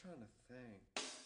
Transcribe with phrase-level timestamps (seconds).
[0.00, 1.23] trying to think.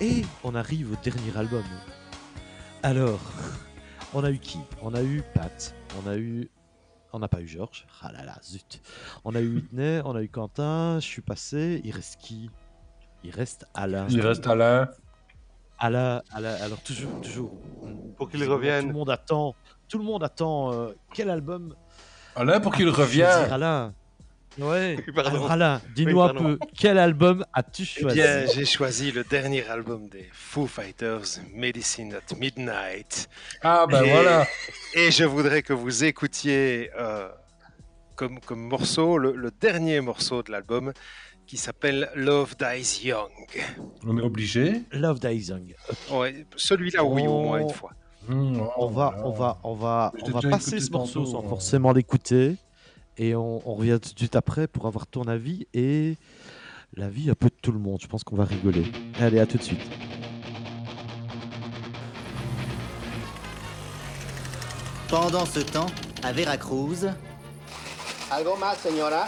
[0.00, 1.64] Et on arrive au dernier album.
[2.82, 3.20] Alors,
[4.14, 4.58] on a eu qui?
[4.82, 6.48] On a eu Pat, on a eu.
[7.12, 7.86] On n'a pas eu Georges.
[8.02, 8.80] Ah là là, zut.
[9.24, 11.80] On a eu Whitney, on a eu Quentin, je suis passé.
[11.84, 12.50] Il reste qui?
[13.24, 14.06] Il reste Alain.
[14.10, 14.88] Il reste Alain.
[15.80, 17.52] Alain, Alain, alors toujours, toujours.
[18.16, 18.88] Pour qu'il Tout revienne.
[18.88, 19.54] le monde attend.
[19.88, 20.72] Tout le monde attend.
[20.72, 21.74] euh, quel album
[22.36, 23.44] Alain, pour qu'il Je veux revienne.
[23.44, 23.94] dire, Alain.
[24.58, 24.96] Ouais.
[25.14, 25.30] Pardon.
[25.30, 26.58] Alors Alain, dis-nous Oui, un peu.
[26.76, 32.14] Quel album as-tu Eh choisi bien, j'ai choisi le dernier album des Foo Fighters, Medicine
[32.14, 33.28] at Midnight.
[33.62, 34.46] Ah, ben Et- voilà.
[34.94, 37.28] Et je voudrais que vous écoutiez euh,
[38.16, 40.92] comme, comme morceau le, le dernier morceau de l'album
[41.46, 43.30] qui s'appelle Love Dies Young.
[44.06, 44.82] On est obligé.
[44.92, 45.74] Love Dies Young.
[46.10, 47.92] Ouais, Celui-là, oui, au moins On- une fois.
[48.28, 49.26] Hmm, On oh, va, voilà.
[49.26, 52.56] on va, on va, on va passer ce morceau sans forcément l'écouter.
[53.18, 56.16] Et on, on revient tout de suite après pour avoir ton avis et
[56.94, 57.98] l'avis un peu de tout le monde.
[58.00, 58.84] Je pense qu'on va rigoler.
[59.20, 59.82] Allez, à tout de suite.
[65.08, 65.86] Pendant ce temps,
[66.22, 67.08] à Veracruz,
[68.30, 69.26] ¿Algo más, señora?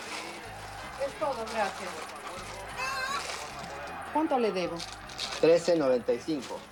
[1.04, 1.88] Es todo, gracias.
[4.12, 4.76] ¿Cuánto le debo?
[5.40, 6.69] 13.95.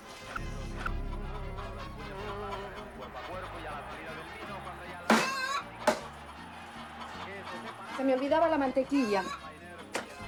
[7.99, 9.23] Se me olvidaba la mantequilla.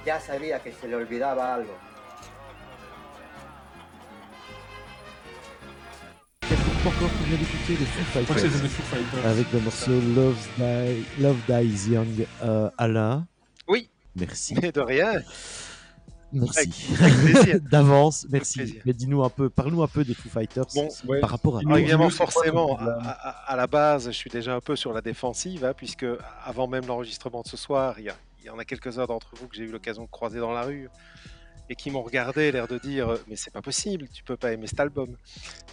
[0.04, 1.72] Ya sabía que se le olvidaba algo.
[6.42, 9.26] Vient d'écouter les Foo Fighters Foo Fighters.
[9.26, 12.26] avec le morceau Love, Die- Love Dies Young.
[12.42, 13.26] Euh, Alain,
[13.68, 14.54] Oui, merci.
[14.60, 15.12] mais de rien.
[16.32, 16.70] Merci.
[17.70, 18.78] D'avance, merci.
[18.84, 21.20] Mais dis-nous un peu, parle-nous un peu des Foo Fighters Bon, Ouais.
[21.20, 21.78] par rapport à.
[21.78, 25.00] Évidemment, forcément, à, problème à- à la base, je suis déjà un peu sur la
[25.00, 26.06] défensive, hein, puisque
[26.44, 29.28] avant même l'enregistrement de ce soir, il y, a- il y en a quelques-uns d'entre
[29.36, 30.88] vous que j'ai eu l'occasion de croiser dans la rue
[31.68, 34.66] et qui m'ont regardé, l'air de dire Mais c'est pas possible, tu peux pas aimer
[34.66, 35.16] cet album.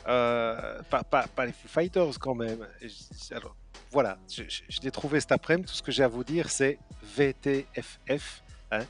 [0.07, 2.59] Euh, pas, pas- pas les Foo Fighters quand même.
[2.81, 3.55] Et je- alors,
[3.91, 5.67] voilà, je, je- je l'ai trouvé cet après-midi.
[5.67, 6.77] Tout ce que j'ai à vous dire, c'est
[7.17, 8.43] VTFF.
[8.71, 8.81] Hein,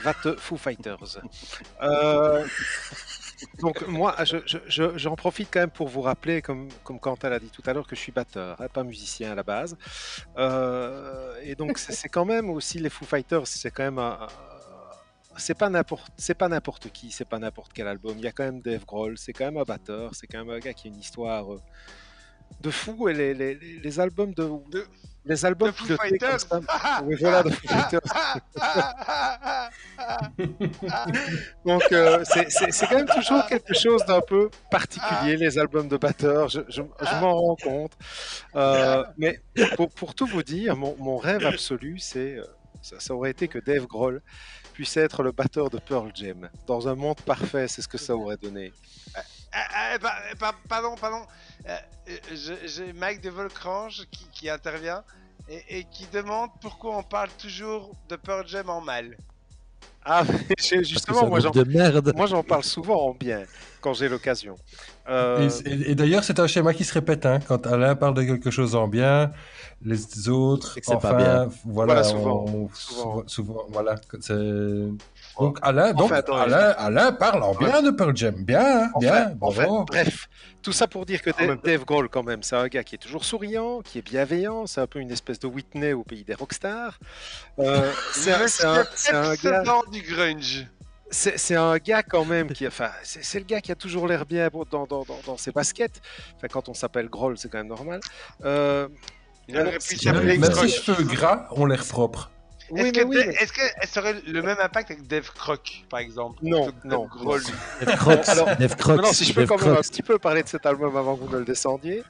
[0.00, 1.18] Va te Foo Fighters.
[1.82, 2.46] Euh,
[3.58, 7.30] donc moi, je- je- je- j'en profite quand même pour vous rappeler, comme, comme Quentin
[7.30, 9.76] l'a dit tout à l'heure, que je suis batteur, hein, pas musicien à la base.
[10.36, 14.28] Euh, et donc c'est quand même aussi les Foo Fighters, c'est quand même un- un-
[15.38, 18.14] c'est pas n'importe c'est pas n'importe qui, c'est pas n'importe quel album.
[18.18, 20.50] Il y a quand même Dave Grohl, c'est quand même un batteur, c'est quand même
[20.50, 21.60] un gars qui a une histoire euh,
[22.60, 23.08] de fou.
[23.08, 24.86] Et les, les- les- albums de, De-
[25.24, 26.40] les albums de Foo comme Fighters.
[26.40, 26.60] ça-
[27.04, 28.00] Oui, voilà, de Foo Fighters.
[31.64, 35.88] Donc euh, c'est- c'est c'est quand même toujours quelque chose d'un peu particulier, les albums
[35.88, 37.92] de batteurs, je, je- je m'en rends compte.
[38.56, 39.40] Euh, mais
[39.76, 42.44] pour, pour tout vous dire, mon, mon rêve absolu, c'est euh,
[42.82, 44.22] ça, ça aurait été que Dave Grohl
[44.72, 46.48] puisse être le batteur de Pearl Jam.
[46.66, 48.72] Dans un monde parfait, c'est ce que ça aurait donné.
[49.52, 51.22] Ah, ah, pa- pa- pardon, pardon.
[51.68, 51.76] Euh,
[52.08, 55.02] euh, J'ai Mike de Volcrange qui, qui intervient
[55.48, 59.16] et, et qui demande pourquoi on parle toujours de Pearl Jam en mal.
[60.04, 60.22] Ah,
[60.82, 61.52] justement, moi j'en
[62.16, 63.42] moi, parle souvent en bien
[63.80, 64.56] quand j'ai l'occasion.
[65.08, 67.26] Euh, Et, et- et d'ailleurs, c'est un schéma qui se répète.
[67.26, 67.40] Hein.
[67.46, 69.32] Quand Alain parle de quelque chose en bien,
[69.82, 71.48] les autres, c'est pas enfin, bien.
[71.64, 72.72] voilà, Voilà, souvent, on- souvent.
[72.74, 73.96] souvent, souvent, voilà.
[75.38, 78.34] Donc Alain, donc, Enfin, attends, Alain, Alain parle en bien de Pearl Jam.
[78.34, 79.84] Bien, hein, bien, Enfin, bravo.
[79.84, 80.28] bref,
[80.62, 82.94] tout ça pour dire que En Dave, Dave Grohl, quand même, c'est un gars qui
[82.94, 86.24] est toujours souriant, qui est bienveillant, c'est un peu une espèce de Whitney au pays
[86.24, 86.98] des rockstars.
[87.58, 88.32] Euh, c'est
[88.64, 90.66] un, gars, du grunge.
[91.10, 94.26] c'est un gars quand même qui, enfin, c'est c'est le gars qui a toujours l'air
[94.26, 96.00] bien dans, dans, dans, dans ses baskets.
[96.36, 98.00] Enfin, quand on s'appelle Grohl, c'est quand même normal.
[98.44, 98.88] Euh,
[99.48, 100.52] Il aurait pu s'appeler Même
[101.06, 102.30] gras ont l'air propres.
[102.70, 105.84] Oui, Est-ce que, oui, mais- est-ce que ça aurait le même impact avec Dave Croc,
[105.88, 106.38] par exemple?
[106.42, 107.08] Non, non,
[108.58, 108.96] Dave Crocs.
[108.96, 110.96] Non, non, si je peux Dave quand même un petit peu parler de cet album
[110.96, 112.02] avant que vous ne le descendiez.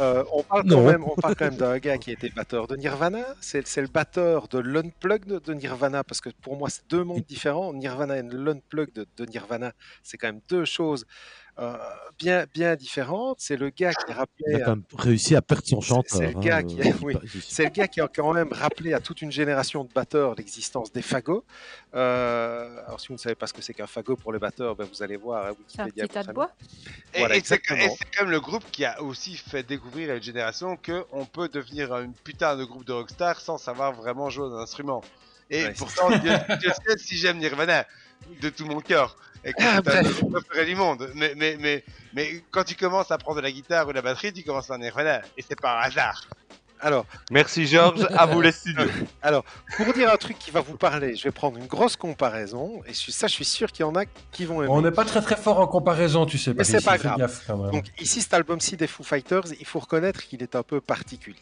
[0.00, 0.76] Euh, on, parle Non.
[0.78, 3.24] quand même, on parle quand même d'un gars qui était batteur de Nirvana.
[3.40, 7.22] C'est c'est le batteur de l'Unplugged de Nirvana, parce que pour moi, c'est deux mondes
[7.22, 7.72] différents.
[7.72, 9.72] Nirvana et l'Unplugged de, de Nirvana,
[10.02, 11.06] c'est quand même deux choses
[11.58, 11.76] euh,
[12.18, 13.36] bien, bien différentes.
[13.40, 14.12] C'est le gars qui
[14.48, 16.18] Il a quand même réussi à perdre son C'est- chanteur.
[16.18, 17.14] c'est le gars hein, qui- euh, oui.
[17.14, 20.34] pas- C'est le gars qui a quand même rappelé à toute une génération de batteurs
[20.34, 21.44] l'existence des fagots.
[21.94, 24.74] Euh, alors, si vous ne savez pas ce que c'est qu'un fagot pour les batteurs,
[24.74, 25.46] ben, vous allez voir.
[25.46, 26.50] hein, C'est un petit tas de bois
[27.14, 27.58] Et, Voilà, et c'est et
[27.98, 31.48] c'est quand même le groupe qui a aussi fait découvrir à une génération qu'on peut
[31.48, 35.02] devenir une putain de groupe de rockstar sans savoir vraiment jouer d'un instrument.
[35.50, 37.86] Et Ouais, pourtant, Dieu, Dieu sait si j'aime Nirvana
[38.40, 39.16] de tout mon cœur.
[39.44, 41.10] Et que Ah, c'est préférés du monde.
[41.14, 41.84] Mais, mais, mais,
[42.14, 44.68] mais quand tu commences à prendre de la guitare ou de la batterie, tu commences
[44.68, 45.20] par Nirvana.
[45.36, 46.26] Et c'est pas un hasard.
[46.80, 48.84] Alors, Merci Georges, à vous les studios.
[49.76, 52.82] pour dire un truc qui va vous parler, je vais prendre une grosse comparaison.
[52.86, 54.70] Et ça, je suis sûr qu'il y en a qui vont aimer.
[54.70, 56.52] On n'est pas très très fort en comparaison, tu sais.
[56.52, 57.18] Mais c'est pas grave.
[57.18, 57.70] gaffe quand même.
[57.70, 61.40] Donc ici, cet album-ci des Foo Fighters, il faut reconnaître qu'il est un peu particulier.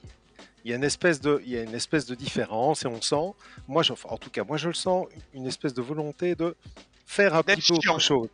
[0.64, 3.00] Il y a une espèce de, il y a une espèce de différence et on
[3.00, 3.35] sent,
[3.69, 6.55] moi, je- en tout cas, moi je le sens, une espèce de volonté de
[7.06, 8.29] faire un petit peu autre chose.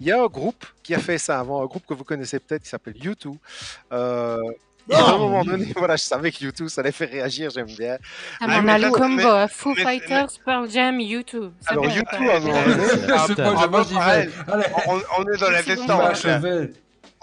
[0.00, 2.38] Il y a un groupe qui a fait ça avant, un groupe que vous connaissez
[2.38, 3.36] peut-être qui s'appelle U2.
[3.92, 4.38] Euh,
[4.88, 7.66] et à un moment donné, voilà, je savais que U2, ça les fait réagir, j'aime
[7.66, 7.98] bien.
[8.00, 10.98] Ah, Ah, mais on mais a le combo mais- euh, Foo mais- Fighters, Pearl Jam,
[10.98, 11.50] U2.
[11.60, 11.90] C'est Alors bon.
[11.90, 13.26] U2, à un moment donné, Ah.
[14.00, 14.30] Allez,
[14.86, 16.26] On, on est dans la descente.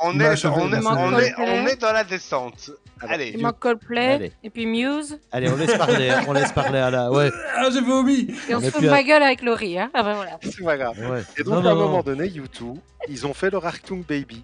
[0.06, 2.72] On est, on, est, est, on est dans la descente.
[3.04, 3.32] Alors, Allez.
[3.36, 4.32] Il manque Coldplay, Allez.
[4.44, 7.12] et puis Muse, Allez, on laisse parler, on laisse parler à la.
[7.12, 8.28] Ouais, Ah, j'ai vomi.
[8.50, 9.78] et on On se fout de à- ma gueule avec Laurie.
[9.80, 10.40] Hein ah ben voilà.
[10.42, 10.98] c'est pas grave.
[11.00, 11.24] ouais.
[11.38, 11.82] Et donc, Non, à non, un non.
[11.82, 12.76] moment donné, U2,
[13.10, 14.44] ils ont fait leur Arctung Baby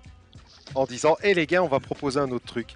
[0.76, 2.68] en disant Hé les gars, on va proposer un autre truc.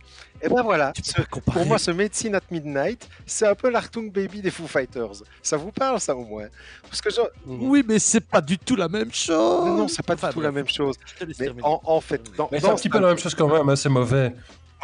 [0.42, 4.42] Et ben voilà, ce- pour moi, ce Medicine at Midnight, c'est un peu l'Arctung Baby
[4.42, 5.24] des Foo Fighters.
[5.42, 6.48] Ça vous parle, ça au moins?
[6.90, 7.22] Parce que je...
[7.46, 9.66] Oui, mais c'est pas du tout la même chose.
[9.66, 10.96] non, non, c'est pas Enfin, du tout la même chose.
[11.40, 13.48] Mais en, en fait, dans, Mais c'est dans un petit peu la même chose quand
[13.48, 14.34] même, hein, c'est mauvais.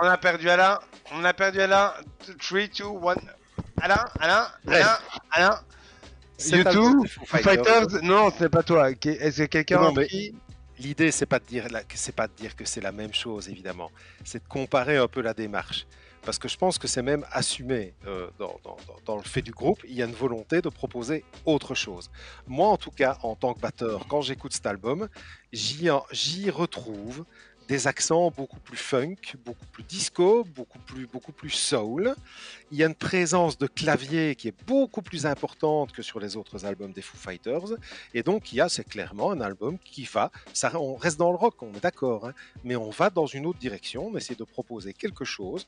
[0.01, 0.80] On a perdu Alain.
[1.13, 1.94] On a perdu Alain.
[2.40, 3.16] 3, 2, 1.
[3.81, 4.48] Alain, Alain.
[4.68, 4.98] Alain,
[5.31, 5.60] Alain.
[6.42, 8.94] YouTube, Fighters, non, c'est pas toi.
[8.94, 10.36] Qui- Est-ce que quelqu'un Non, a mais- pris
[10.81, 13.92] L'idée, c'est pas de dire c'est pas de dire que c'est la même chose, évidemment.
[14.24, 15.86] C'est de comparer un peu la démarche.
[16.22, 18.57] Parce que je pense que c'est même assumé euh, dans,
[19.06, 19.81] dans- le fait du groupe.
[19.86, 22.10] Il y a une volonté de proposer autre chose.
[22.48, 25.10] Moi, en tout cas, en tant que batteur, quand j'écoute cet album,
[25.51, 27.25] j'y retrouve
[27.69, 32.16] des accents beaucoup plus funk, beaucoup plus disco, beaucoup plus, beaucoup plus soul.
[32.71, 36.36] Il y a une présence de clavier qui est beaucoup plus importante que sur les
[36.36, 37.77] autres albums des Foo Fighters.
[38.16, 41.30] Et donc, il y a, c'est clairement un album qui va, ça, on reste dans
[41.30, 42.33] le rock, on est d'accord, hein,
[42.63, 45.68] mais on va dans une autre direction, on essaie de proposer quelque chose,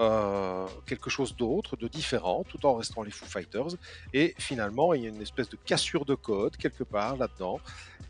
[0.00, 3.76] euh, quelque chose d'autre, de différent, tout en restant les Foo Fighters.
[4.14, 7.60] Et finalement, il y a une espèce de cassure de code quelque part là-dedans.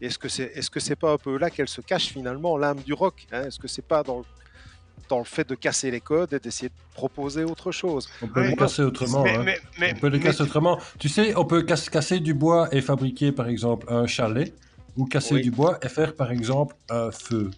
[0.00, 2.80] Est-ce que c'est, est-ce que c'est pas un peu là qu'elle se cache finalement l'âme
[2.80, 3.44] du rock hein?
[3.44, 4.24] Est-ce que c'est pas dans le,
[5.08, 8.08] dans le fait de casser les codes et d'essayer de proposer autre chose?
[8.22, 9.22] On peut Ouais, les casser autrement.
[9.22, 9.42] mais, hein.
[9.44, 10.78] mais, mais, on peut les mais- casser autrement.
[10.98, 14.52] Tu sais, on peut casse- casser du bois et fabriquer par exemple un chalet,
[14.96, 15.42] ou casser Oui.
[15.42, 17.50] du bois et faire par exemple un feu.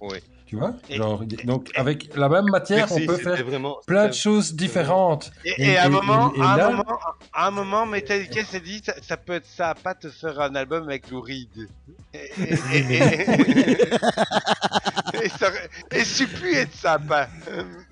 [0.00, 0.18] Oui.
[0.50, 3.76] Tu vois Et- Genre, et- Donc avec la même matière, Merci, on peut faire vraiment.
[3.86, 5.30] plein de choses différentes.
[5.44, 6.98] Et, Et- et à un moment, et- et à un moment,
[7.32, 10.52] à un moment, Metallica s'est dit, ça, ça peut être ça, pas te faire un
[10.56, 11.68] album avec Lou Reed.
[12.12, 17.28] Et, et, et, et- et ça aurait- et ça aurait pu être sympa.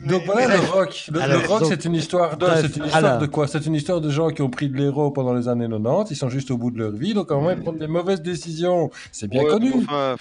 [0.04, 1.10] Donc voilà le rock.
[1.12, 3.18] Le, rock, c'est une histoire de, Bref, c'est une histoire alors.
[3.20, 3.46] de quoi?
[3.46, 6.10] C'est une histoire de gens qui ont pris de l'héros pendant les années 90.
[6.10, 7.86] Ils sont juste au bout de leur vie, donc à un moment ils prennent des
[7.86, 8.90] mauvaises décisions.
[9.12, 9.72] C'est bien Ouais, connu.
[9.76, 10.16] enfin,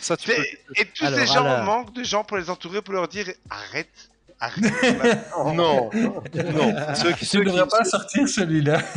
[0.00, 0.34] ça, tu peux...
[0.34, 3.26] C'est- Et tous Alors, ces gens manquent de gens pour les entourer, pour leur dire
[3.50, 3.88] arrête,
[4.40, 4.64] arrête.
[5.36, 5.90] Non, non.
[6.94, 8.80] Ceux qui, Tu ceux ne qui- devrais pas sortir celui-là.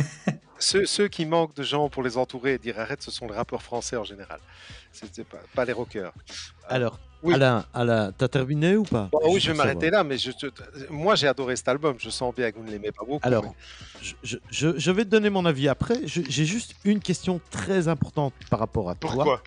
[0.62, 3.32] Ceux, ceux qui manquent de gens pour les entourer et dire arrête, ce sont les
[3.34, 4.38] rappeurs français en général.
[4.92, 6.12] C'est pas, pas les rockers.
[6.68, 7.32] Alors, Oui.
[7.32, 9.08] Alain, Alain, t'as terminé ou pas?
[9.10, 10.46] Bon, oui, je vais m'arrêter là, mais je, te-
[10.90, 11.96] moi j'ai adoré cet album.
[11.98, 13.26] Je sens bien que vous ne l'aimez pas beaucoup.
[13.26, 13.52] Alors, mais-
[14.22, 15.96] je, je- je- vais te donner mon avis après.
[16.04, 19.10] J'ai juste une question très importante par rapport à toi.
[19.12, 19.42] Pourquoi?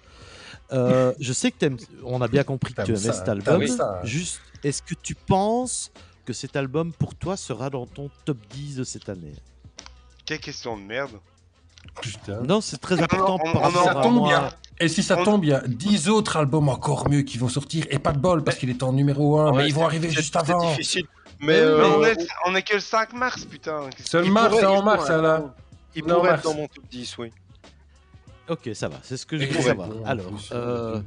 [0.74, 3.66] Euh, je sais que t'aimes, on a bien compris que tu aimais ça, cet album.
[3.68, 4.00] ça.
[4.04, 5.92] Juste, est-ce que tu penses
[6.26, 9.34] que cet album pour toi sera dans ton top 10 de cette année?
[10.26, 11.12] Quelle question de merde.
[12.02, 12.42] Putain.
[12.42, 14.30] Non, c'est très Non, important on- par on en- rapport Ça à tombe moi.
[14.30, 14.50] bien.
[14.80, 17.50] Et si ça On- tombe, il y a 10 autres albums encore mieux qui vont
[17.50, 17.86] sortir.
[17.90, 19.86] Et pas de bol parce qu'il est en numéro 1, Ouais, mais ils vont c'est-
[19.86, 20.70] arriver c'est- juste c'est avant.
[20.72, 21.06] difficile.
[21.40, 23.90] Mais, Mais euh, Mais on, est, on est que le 5 mars, putain.
[24.06, 25.54] Seul il mars, pourrait- c'est en il mars, pourrait- là.
[25.94, 26.40] il Non, pourrait Mars.
[26.40, 27.32] être dans mon top 10, oui.
[28.50, 29.90] Ok, ça va, c'est ce que je Et voulais savoir.
[30.06, 31.00] Alors, euh,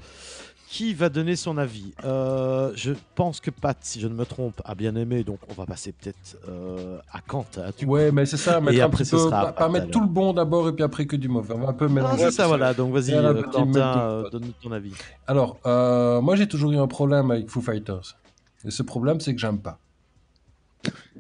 [0.69, 4.61] qui va donner son avis Euh, Je pense que Pat, si je ne me trompe,
[4.65, 7.47] a bien aimé, donc on va passer peut-être euh, à Kant.
[7.59, 8.61] hein, Ouais, mais c'est ça.
[8.61, 11.07] Mettre un après, petit peu, sera pas, mettre tout le bon d'abord et puis après
[11.07, 11.55] que du mauvais.
[11.55, 12.19] On va un peu Ah, mélanger.
[12.19, 12.73] c'est tout ça, voilà.
[12.75, 13.13] Donc vas-y,
[13.53, 14.93] Quentin, euh, donne-nous ton avis.
[15.27, 18.17] Alors, euh, moi j'ai toujours eu un problème avec Foo Fighters.
[18.65, 19.79] Et ce problème, c'est que j'aime pas.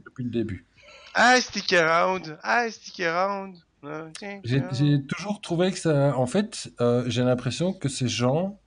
[0.05, 0.65] Depuis le début.
[1.17, 3.55] I stick around, I stick around.
[4.45, 6.17] J'ai toujours trouvé que ça.
[6.17, 8.59] En fait, euh, j'ai l'impression que ces gens,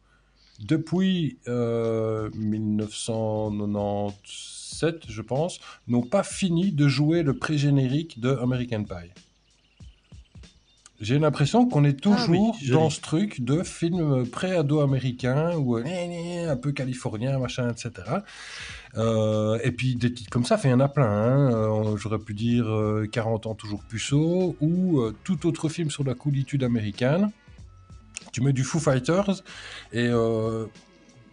[0.60, 9.12] depuis euh, 1997, je pense, n'ont pas fini de jouer le pré-générique de American Pie.
[11.02, 15.78] J'ai l'impression qu'on est Ah oui, toujours dans ce truc de film pré-ado américain ou
[15.78, 17.92] euh, un peu californien, machin, etc.
[18.98, 21.06] Euh, et puis des titres comme ça, il y en a plein.
[21.10, 21.54] hein.
[21.54, 26.16] Euh, J'aurais pu dire euh, 40 ans toujours puceau ou tout autre film sur la
[26.16, 27.32] coolitude américaine.
[28.34, 29.42] Tu mets du Foo Fighters
[29.94, 30.66] et euh,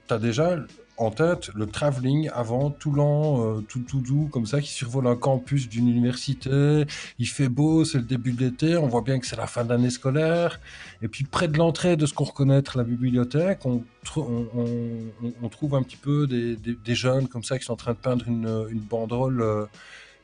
[0.06, 0.56] tu as déjà
[0.98, 5.06] en tête le travelling avant tout lent, euh, tout, tout doux, comme ça, qui survole
[5.06, 6.84] un campus d'une université.
[7.18, 9.64] Il fait beau, c'est le début de l'été, on voit bien que c'est la fin
[9.64, 10.60] d'année scolaire.
[11.02, 14.48] Et puis près de l'entrée de ce qu'on reconnaît être la bibliothèque, on, tr- on-
[14.54, 17.92] on- on- on trouve un petit peu des jeunes comme ça qui sont en train
[17.92, 19.66] de peindre une, une banderole euh,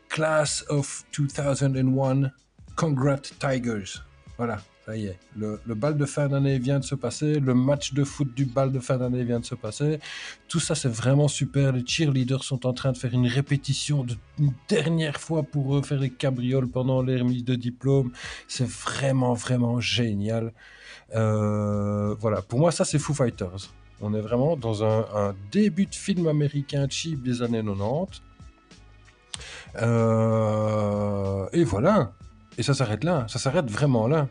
[0.09, 2.31] Class of 2001,
[2.76, 4.00] Congrats Tigers.
[4.38, 5.19] Voilà, ça y est.
[5.37, 8.73] Le, bal de fin d'année vient de se passer, le match de foot du bal
[8.73, 10.01] de fin d'année vient de se passer.
[10.49, 11.73] Tout ça, c'est vraiment super.
[11.73, 15.83] Les cheerleaders sont en train de faire une répétition de, une dernière fois pour eux,
[15.83, 18.11] faire des cabrioles pendant les remises de diplôme.
[18.49, 20.53] C'est vraiment, vraiment génial.
[21.15, 23.73] Euh, voilà, pour moi, ça, c'est Foo Fighters.
[24.01, 28.21] On est vraiment dans un, un début de film américain cheap des années 90.
[29.77, 32.12] Euh, et voilà.
[32.59, 33.27] Et ça s'arrête là.
[33.29, 34.29] Ça s'arrête vraiment là.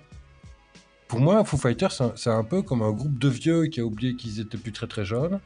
[1.11, 4.15] Pour moi, Foo Fighters, c'est un- peu comme un groupe de vieux qui a oublié
[4.15, 5.41] qu'ils étaient plus très très jeunes.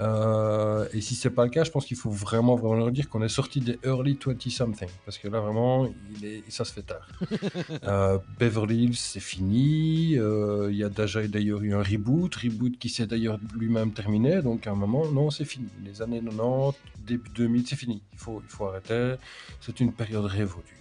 [0.00, 3.08] Euh, et si c'est pas le cas, je pense qu'il faut vraiment, vraiment leur dire
[3.08, 4.90] qu'on est sorti des early 20 something.
[5.06, 7.08] Parce que là, vraiment, il est, ça se fait tard.
[7.84, 10.18] Euh, Beverly Hills, c'est fini.
[10.18, 12.34] Euh, Il y a déjà d'ailleurs eu un reboot.
[12.36, 14.42] Reboot qui s'est d'ailleurs lui-même terminé.
[14.42, 15.68] Donc à un moment, non, c'est fini.
[15.86, 18.02] Les années 90, début 2000, c'est fini.
[18.12, 19.14] Il faut, il faut arrêter.
[19.62, 20.76] C'est une période révolue.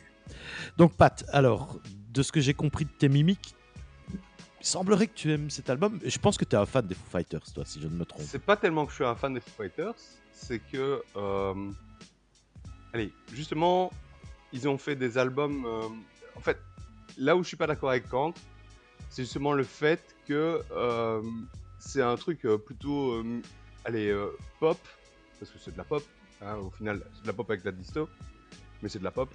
[0.77, 1.79] Donc, Pat, alors,
[2.13, 3.55] de ce que j'ai compris de tes mimiques,
[4.67, 5.99] semblerait que tu aimes cet album.
[6.03, 8.05] Je pense que tu es un fan des Foo Fighters, toi, si je ne me
[8.05, 8.21] trompe.
[8.25, 9.95] C'est pas tellement que je suis un fan des Foo Fighters,
[10.33, 11.01] c'est que.
[11.15, 11.71] euh,
[12.93, 13.91] Allez, justement,
[14.53, 15.65] ils ont fait des albums.
[15.65, 15.87] euh,
[16.35, 16.57] En fait,
[17.17, 18.33] là où je suis pas d'accord avec Kant,
[19.09, 21.21] c'est justement le fait que euh,
[21.79, 23.13] c'est un truc plutôt.
[23.13, 23.41] euh,
[23.85, 24.27] allez, euh,
[24.59, 24.77] pop,
[25.39, 26.03] parce que c'est de la pop,
[26.41, 28.09] hein, au final, c'est de la pop avec de la disto,
[28.81, 29.29] mais c'est de la pop.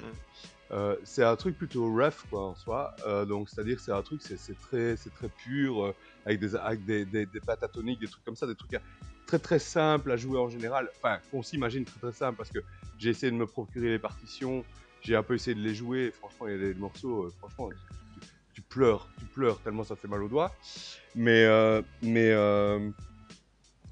[0.72, 2.94] Euh, c'est un truc plutôt rough quoi en soi.
[3.06, 6.40] Euh, donc c'est à dire c'est un truc c'est très c'est très pur euh, avec
[6.40, 8.80] des avec des, des, des des trucs comme ça des trucs
[9.26, 10.88] très très simples à jouer en général.
[10.96, 12.60] Enfin qu'on s'imagine très très simple parce que
[12.98, 14.64] j'ai essayé de me procurer les partitions
[15.02, 16.10] j'ai un peu essayé de les jouer.
[16.12, 20.08] Franchement il y a des morceaux franchement tu, tu pleures tu pleures tellement ça fait
[20.08, 20.54] mal aux doigts.
[21.14, 21.46] Mais
[22.00, 22.34] mais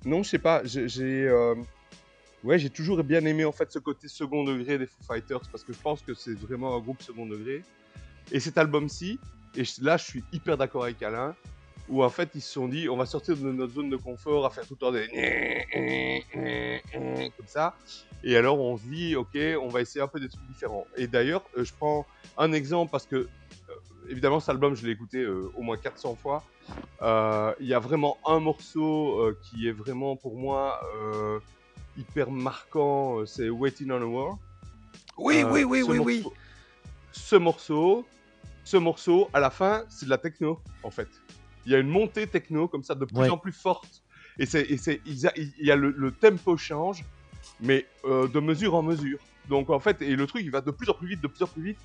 [0.07, 1.29] non je sais pas j'ai
[2.43, 5.63] Ouais, j'ai toujours bien aimé en fait ce côté second degré des Foo Fighters parce
[5.63, 7.63] que je pense que c'est vraiment un groupe second degré.
[8.33, 9.19] Et cet album-ci,
[9.57, 11.35] et là je suis hyper d'accord avec Alain,
[11.91, 14.47] où en fait ils se sont dit on va sortir de notre zone de confort
[14.47, 15.07] à faire tout le temps des
[17.37, 17.75] comme ça.
[18.25, 20.87] Et alors on se dit ok, on va essayer un peu des trucs différents.
[20.97, 22.07] Et d'ailleurs, euh, je prends
[22.39, 23.29] un exemple parce que euh,
[24.09, 26.43] évidemment cet album je l'ai écouté euh, au moins 400 fois.
[27.61, 30.81] Il y a vraiment un morceau qui est vraiment pour moi
[31.97, 34.39] hyper marquant, euh, c'est Waiting on a War.
[35.19, 36.25] Oui, Euh, oui, oui, ce oui, morceau- oui.
[37.13, 38.07] Ce morceau,
[38.65, 41.09] ce morceau, à la fin, c'est de la techno, en fait.
[41.67, 43.29] Il y a une montée techno comme ça de plus Ouais.
[43.31, 44.03] en plus forte.
[44.39, 47.05] Et c'est, et c'est, il y a, il y a le, le tempo change,
[47.61, 49.19] mais euh, de mesure en mesure.
[49.51, 51.43] Donc en fait, et le truc, il va de plus en plus vite, de plus
[51.43, 51.79] en plus vite.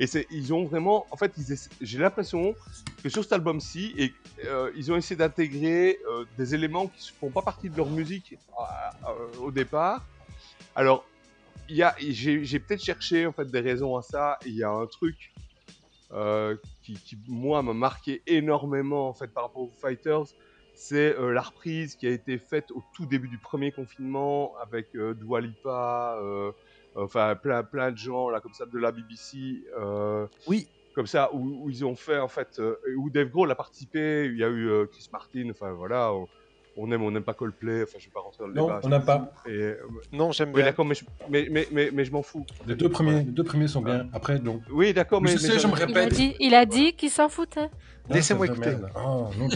[0.00, 1.32] Et c'est, ils ont vraiment, en fait,
[1.80, 2.56] j'ai l'impression
[3.02, 4.12] que sur cet album-ci, et,
[4.46, 7.88] euh, ils ont essayé d'intégrer euh, des éléments qui ne font pas partie de leur
[7.88, 10.04] musique euh, au départ.
[10.74, 11.04] Alors,
[11.68, 14.38] il j'ai, peut-être cherché en fait des raisons à ça.
[14.44, 15.32] Il y a un truc
[16.82, 20.26] qui, moi, m'a marqué énormément en fait par rapport aux Fighters.
[20.74, 25.14] C'est la reprise qui a été faite au tout début du premier confinement avec euh,
[25.14, 26.18] Dua Lipa,
[26.94, 29.62] enfin plein, plein de gens là comme ça de la BBC.
[29.78, 30.68] euh, Oui.
[30.94, 34.26] Comme ça, où, où ils ont fait en fait, euh, où Dave Grohl a participé.
[34.26, 35.48] Il y a eu euh, Chris Martin.
[35.50, 36.28] Enfin voilà, on,
[36.76, 37.84] on aime, on n'aime pas Coldplay.
[37.84, 38.80] Enfin, je vais pas rentrer dans le Non, débat.
[38.82, 39.32] on n'aime pas.
[39.46, 39.76] Et, euh,
[40.12, 40.64] Non, j'aime oui, bien.
[40.66, 42.44] d'accord, mais, je- mais, mais, mais, mais je m'en fous.
[42.66, 44.06] Les deux premiers, les deux premiers sont bien.
[44.12, 44.60] Après, donc.
[44.70, 45.30] Oui, d'accord, mais.
[45.32, 46.12] Mais je mais sais, je me Il a répète.
[46.12, 47.70] dit, il a dit qu'il s'en foutait.
[48.10, 48.76] Laissez-moi écouter.
[49.02, 49.48] Oh, non.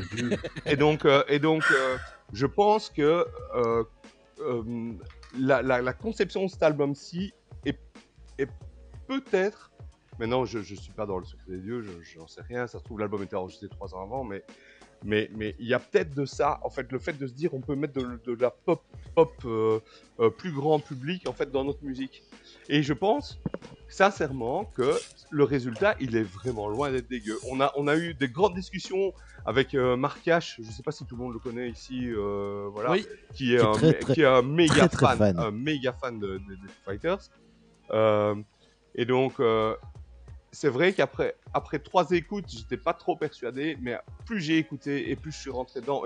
[0.64, 1.96] Et donc, euh, et donc euh,
[2.32, 3.84] je pense que euh,
[4.40, 4.62] euh,
[5.38, 7.32] la, conception de cet album-ci
[7.64, 7.78] est,
[9.06, 9.70] peut-être.
[10.18, 12.66] Maintenant, je ne suis pas dans le secret des dieux, je j'en sais rien.
[12.66, 14.42] Ça se trouve, l'album était enregistré trois ans avant, mais
[15.04, 17.52] Mais mais il y a peut-être de ça, en fait, le fait de se dire
[17.54, 18.82] on peut mettre de, de la pop
[19.14, 19.80] pop euh,
[20.20, 22.22] euh, plus grand public en fait dans notre musique.
[22.68, 23.40] Et je pense
[23.88, 24.92] sincèrement que
[25.30, 27.38] le résultat, il est vraiment loin d'être dégueu.
[27.50, 29.12] On a on a eu des grandes discussions
[29.44, 32.68] avec euh, Marc H, je sais pas si tout le monde le connaît ici, euh,
[32.72, 33.06] voilà, Oui.
[33.34, 35.38] qui est, Qui est un, très, qui est un méga très, très fan, fan.
[35.38, 36.42] un méga fan de, de-
[36.84, 37.20] Fighters.
[37.92, 38.34] Euh,
[38.96, 39.74] et donc, euh,
[40.56, 45.14] c'est vrai qu'après après trois écoutes, j'étais pas trop persuadé, mais plus j'ai écouté et
[45.14, 46.02] plus je suis rentré dedans.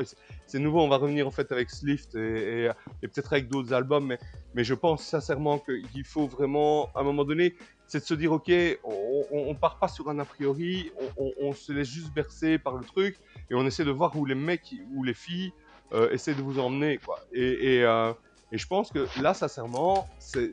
[0.48, 2.68] C'est- nouveau, on va revenir en fait avec Slift et,
[3.00, 4.18] peut-être avec d'autres albums, mais,
[4.54, 7.54] mais je pense sincèrement qu'il faut vraiment, à un moment donné,
[7.86, 8.50] c'est de se dire, ok,
[8.82, 12.84] on, on, part pas sur un a priori, on, se laisse juste bercer par le
[12.84, 13.16] truc
[13.50, 15.52] et on essaie de voir où les mecs ou les filles
[15.92, 17.20] euh, essaient de vous emmener, quoi.
[17.32, 18.12] Et, et, euh,
[18.50, 20.52] je pense que là, sincèrement, c'est-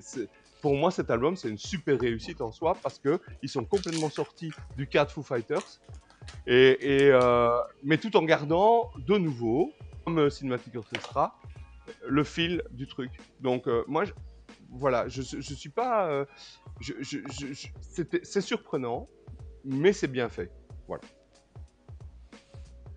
[0.68, 4.10] pour moi, cet album, c'est une super réussite en soi parce que ils sont complètement
[4.10, 5.80] sortis du cadre Foo Fighters,
[6.46, 6.78] et,
[7.10, 9.72] euh, mais tout en gardant de nouveau,
[10.04, 11.40] comme euh, Cinematic Orchestra,
[12.06, 13.12] le fil du truc.
[13.40, 14.04] Donc, euh, moi,
[14.70, 16.26] voilà, je, suis pas.
[16.82, 19.08] c'est surprenant,
[19.64, 20.52] mais c'est bien fait.
[20.86, 21.04] Voilà.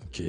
[0.06, 0.24] Ok.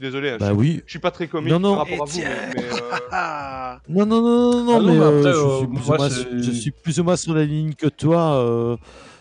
[0.00, 0.82] Désolé, hein, Bah je, oui.
[0.84, 1.76] je suis pas très comique Non, non.
[1.76, 2.52] par rapport à vous, mais.
[2.54, 6.42] mais, euh, Non, non, non, non, mais, après, je, suis plus ou moi, moins, c'est-
[6.42, 8.76] je suis plus ou moins sur la ligne que toi, euh,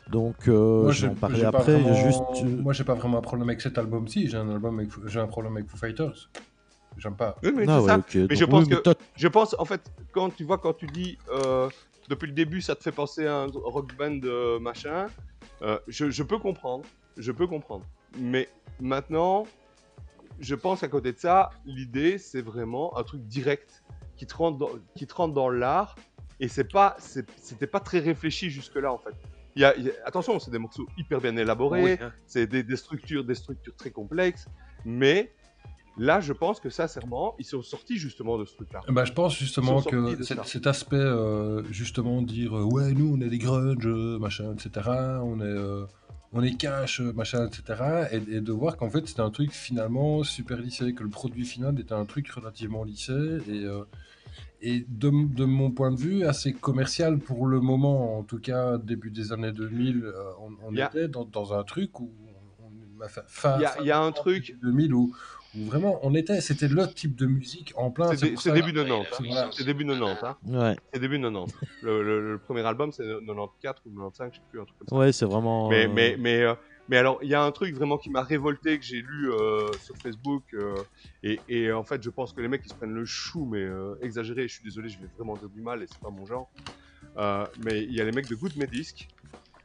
[0.10, 1.80] donc euh, Moi, je vais parler après.
[1.80, 4.28] vraiment- Juste, euh, Moi, j'ai pas vraiment un problème avec cet album-ci.
[4.30, 4.90] J'ai un album, avec...
[5.06, 6.30] j'ai un problème avec Foo Fighters.
[6.98, 7.36] J'aime pas.
[7.44, 7.98] Oui, mais ah ouais, ça.
[8.14, 9.82] Mais donc je pense oui, mais que- Je pense, en fait,
[10.14, 11.70] quand tu vois, quand tu dis euh,
[12.10, 15.08] depuis le début, ça te fait penser à un rock band euh, machin,
[15.62, 16.86] euh, je, je peux comprendre,
[17.18, 17.84] je peux comprendre.
[18.18, 18.48] Mais
[18.80, 19.46] maintenant,
[20.40, 23.84] je pense qu'à côté de ça, l'idée, c'est vraiment un truc direct
[24.18, 25.96] qui te rentre dans, qui te rentre dans l'art.
[26.40, 29.14] Et c'est pas, c'est- c'était pas très réfléchi jusque-là, en fait.
[29.56, 32.12] Il y a, il y a- attention, c'est des morceaux hyper bien élaborés, oui, hein.
[32.26, 34.46] c'est des, des structures, des structures très complexes,
[34.84, 35.32] mais
[35.98, 38.82] là, je pense que sincèrement, ils sont sortis justement de ce truc-là.
[38.90, 43.30] Bah, je pense justement que cet, aspect, euh, justement, dire euh, ouais, nous on est
[43.30, 44.90] des grunge, euh, machin, etc.
[45.24, 45.86] On est, euh,
[46.34, 48.08] on est cash, euh, machin, etc.
[48.12, 51.46] Et, et de voir qu'en fait c'était un truc finalement super lissé, que le produit
[51.46, 53.14] final était un truc relativement lissé
[53.48, 53.84] et, euh,
[54.62, 58.78] et de, de mon point de vue assez commercial pour le moment, en tout cas
[58.78, 60.14] début des années 2000, euh,
[60.64, 62.12] on, était dans, dans un truc où
[63.60, 65.14] Il y y a un 90, truc- 2000 où, où
[65.56, 68.14] vraiment on était, c'était le type de musique en plein.
[68.16, 68.92] C'est c'est début 90.
[68.92, 69.24] hein.
[69.28, 69.50] Voilà.
[69.52, 70.24] C'est début 90.
[70.24, 70.38] Hein.
[70.48, 71.54] ouais, C'est début 90.
[71.82, 74.88] Le, le- le premier album, c'est 94 ou 95, je sais plus, un truc comme
[74.88, 74.96] ça.
[74.96, 75.70] ouais, c'est vraiment.
[75.70, 76.56] Mais, euh, mais, mais, euh,
[76.88, 79.72] mais alors, il y a un truc vraiment qui m'a révolté, que j'ai lu euh,
[79.84, 80.44] sur Facebook.
[80.54, 80.76] euh,
[81.24, 83.62] et, et en fait, je pense que les mecs, ils se prennent le chou, mais
[83.64, 84.48] euh, exagéré.
[84.48, 86.50] Je suis désolé, je vais vraiment dire du mal et c'est pas mon genre.
[87.18, 89.08] Euh, mais il y a les mecs de Good Disc.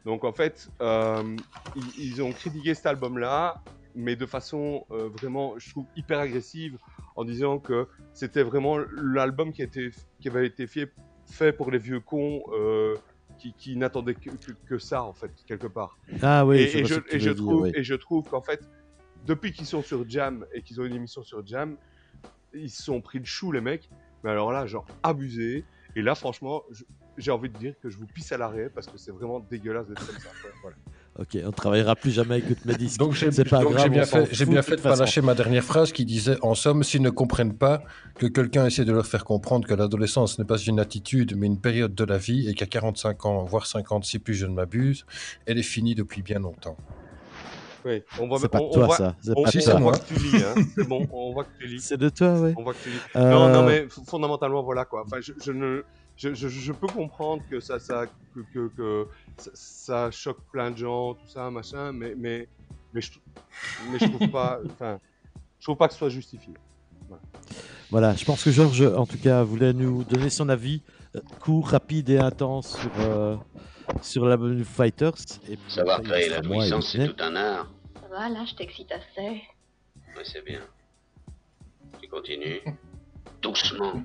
[0.04, 1.36] Donc en fait, euh,
[1.74, 3.60] ils, ils ont critiqué cet album-là,
[3.94, 6.78] mais de façon euh, vraiment, je trouve, hyper agressive,
[7.16, 10.92] en disant que c'était vraiment l'album qui, a été- qui avait été fait,
[11.30, 12.96] fait pour les vieux cons euh,
[13.38, 15.98] qui, qui n'attendaient que, que- que ça, en fait, quelque part.
[16.22, 17.72] Ah oui, et, je et et dire, trouve, oui.
[17.74, 18.60] et je trouve qu'en fait,
[19.26, 21.76] depuis qu'ils sont sur Jam et qu'ils ont une émission sur Jam,
[22.54, 23.88] ils se sont pris le chou, les mecs.
[24.24, 25.64] Mais alors là, genre, abusé.
[25.96, 26.62] Et là, franchement,
[27.16, 29.86] j'ai envie de dire que je vous pisse à l'arrêt parce que c'est vraiment dégueulasse
[29.88, 30.28] d'être comme ça.
[30.62, 30.76] Voilà.
[31.18, 32.98] Ok, on travaillera plus jamais avec Good Disc.
[32.98, 33.44] Donc j'ai bien
[34.04, 37.02] fait, bien de fait de pas lâcher ma dernière phrase qui disait en somme s'ils
[37.02, 37.82] ne comprennent pas
[38.14, 41.60] que quelqu'un essaie de leur faire comprendre que l'adolescence n'est pas une attitude mais une
[41.60, 45.04] période de la vie et qu'à 45 ans voire 50 si plus je ne m'abuse
[45.46, 46.76] elle est finie depuis bien longtemps.
[47.84, 49.16] Oui, on voit, C'est pas on, de toi, on voit, ça.
[49.22, 49.74] C'est on, pas Si, toi.
[49.80, 50.54] voit que tu lis, hein.
[50.74, 51.80] c'est bon, on voit que tu lis.
[51.80, 52.52] C'est de toi, ouais.
[52.58, 52.98] On voit que tu lis.
[53.16, 55.02] Euh, Non, non, mais fondamentalement, voilà quoi.
[55.06, 55.82] Enfin, je, je ne,
[56.20, 60.70] je, je, je peux comprendre que ça, ça, que, que, que ça, ça choque plein
[60.70, 62.46] de gens, tout ça, machin, mais, mais,
[62.92, 63.12] mais je,
[63.90, 65.00] mais je trouve pas, enfin,
[65.58, 66.52] je trouve pas que ce soit justifié.
[67.90, 70.82] Voilà, je pense que Georges, en tout cas, voulait nous donner son avis
[71.16, 73.36] euh, court, rapide et intense sur, euh,
[74.02, 75.14] sur la Foo Fighters.
[75.48, 77.72] Et puis Savoir créer la jouissance, c'est tout un art.
[78.08, 79.42] Voilà, je t'excite assez.
[80.16, 80.60] Ouais, c'est bien.
[82.00, 82.60] Tu continues.
[83.40, 84.02] Doucement.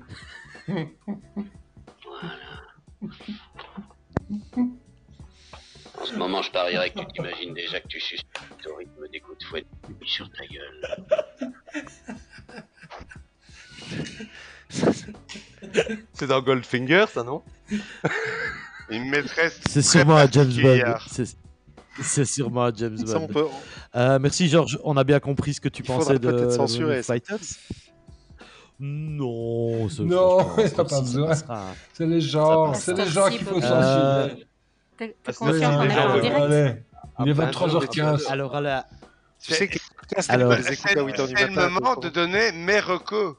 [2.20, 2.34] Voilà.
[6.00, 8.20] En ce moment, je parierais que tu t'imagines déjà que tu suces
[8.70, 9.64] au rythme des coups de fouet
[10.04, 10.82] sur ta gueule.
[16.12, 17.42] C'est dans Goldfinger, ça, non?
[18.90, 19.60] Une maîtresse.
[19.68, 20.94] C'est sûrement à James Bond.
[22.02, 23.32] C'est- sûrement à James Ça, on Bond.
[23.32, 23.46] peut,
[23.94, 26.66] Euh, merci Georges, on a bien compris ce que tu il pensais de ça.
[27.02, 27.38] Fighters.
[28.78, 30.44] Non, ce- Non,
[30.76, 31.32] pas besoin.
[31.94, 34.46] C'est les gens, c'est les gens qu'il faut Euh, censurer.
[34.98, 36.82] T'es conscient qu'on est en direct il est
[37.18, 38.26] Ah, bah, 23h15.
[38.30, 38.86] Alors à la...
[39.42, 39.78] Tu sais que
[40.18, 43.36] C'est à 8h du c'est le moment de donner mes recos.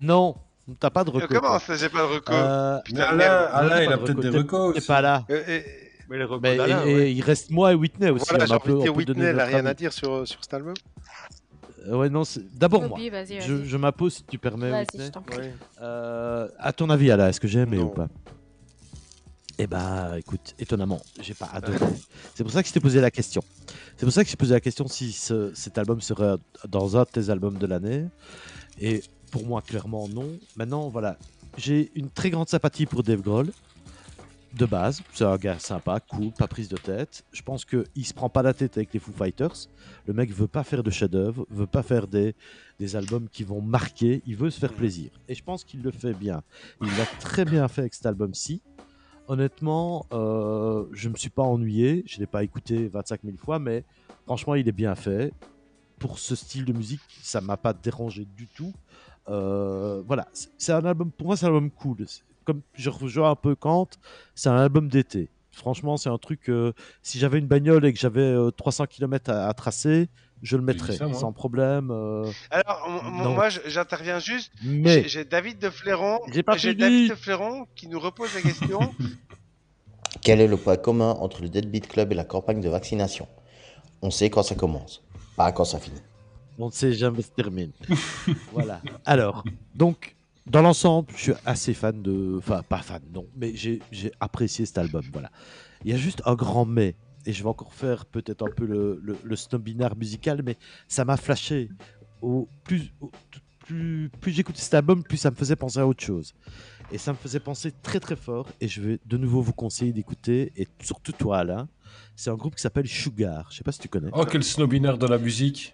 [0.00, 0.36] Non,
[0.80, 1.34] t'as pas de Euh, reco.
[1.40, 4.38] Comment ça, j'ai pas de recos Euh, Mais Putain, Alain, il a peut-être des reco.
[4.66, 4.86] recos T'es aussi.
[4.88, 5.24] pas là.
[5.30, 5.64] euh, et-
[6.08, 8.26] Mais les recos il reste moi et Whitney aussi.
[8.28, 9.66] Voilà, on j'ai a envie peu- de dire on peut donner Whitney, elle a rien
[9.66, 10.74] à dire sur, sur cet album.
[11.88, 12.98] Euh, ouais, non, c'est- d'abord moi.
[13.40, 14.70] Je, je m'impose si tu permets.
[14.70, 15.06] Vas-y, Whitney.
[15.06, 15.38] je t'en prie.
[15.38, 15.54] Ouais.
[15.80, 17.84] Euh, à ton avis, Alain, est-ce que j'ai aimé Non.
[17.84, 18.08] ou pas
[19.58, 21.78] Eh bah, écoute, étonnamment, j'ai pas adoré.
[22.34, 23.42] C'est pour ça que je t'ai posé la question.
[23.96, 26.36] C'est pour ça que j'ai posé la question si ce- cet album serait
[26.68, 28.06] dans un de tes albums de l'année.
[28.80, 30.28] Et pour moi, clairement, non.
[30.56, 31.16] Maintenant, voilà,
[31.56, 33.50] j'ai une très grande sympathie pour Dave Grohl.
[34.54, 37.24] De base, c'est un gars sympa, cool, pas prise de tête.
[37.32, 39.68] Je pense qu'il se prend pas la tête avec les Foo Fighters.
[40.06, 42.34] Le mec veut pas faire de chef-d'œuvre, veut pas faire des,
[42.78, 44.22] des albums qui vont marquer.
[44.26, 45.10] Il veut se faire plaisir.
[45.26, 46.42] Et je pense qu'il le fait bien.
[46.82, 48.60] Il l'a très bien fait avec cet album-ci.
[49.26, 52.02] Honnêtement, euh, je me suis pas ennuyé.
[52.06, 53.84] Je l'ai pas écouté 25 000 fois, mais
[54.26, 55.32] franchement, il est bien fait.
[55.98, 58.74] Pour ce style de musique, ça m'a pas dérangé du tout.
[59.28, 61.10] Euh, voilà, c'est- un album.
[61.10, 62.04] Pour moi, c'est un album cool.
[62.44, 63.88] Comme je rejoins un peu Kant,
[64.34, 65.28] c'est un album d'été.
[65.52, 66.48] Franchement, c'est un truc.
[66.48, 70.08] euh, si j'avais une bagnole et que j'avais euh, 300 km à, à tracer,
[70.42, 71.90] je le mettrais ça, sans problème.
[71.90, 74.50] euh, Alors, moi, j'interviens juste.
[74.64, 76.20] mais J'ai David de Fléron.
[76.56, 76.74] J'ai.
[76.74, 78.80] David de Fléron qui nous repose la question.
[80.20, 83.26] Quel est le point commun entre le Deadbeat Club et la campagne de vaccination?
[84.02, 85.02] On sait quand ça commence,
[85.36, 86.00] pas quand ça finit.
[86.58, 87.70] on ne sait jamais se termine.
[88.52, 88.80] voilà.
[89.04, 90.14] Alors, donc,
[90.46, 92.36] dans l'ensemble, je suis assez fan de.
[92.38, 93.80] Enfin, pas fan, non, mais j'ai
[94.20, 95.02] apprécié cet album.
[95.12, 95.30] Voilà.
[95.84, 96.96] Il y a juste un grand mais.
[97.24, 100.56] Et je vais encore faire peut-être un peu le, le, snobinard musical, mais
[100.88, 101.70] ça m'a flashé.
[102.20, 102.92] Au plus,
[104.26, 106.34] j'écoutais cet album, plus ça me faisait penser à autre chose.
[106.90, 108.48] Et ça me faisait penser très très fort.
[108.60, 111.68] Et je vais de nouveau vous conseiller d'écouter, et surtout toi Alain.
[112.16, 113.46] C'est un groupe qui s'appelle Sugar.
[113.50, 114.10] Je sais pas si tu connais.
[114.12, 115.72] Oh, quel snobinaire de la musique.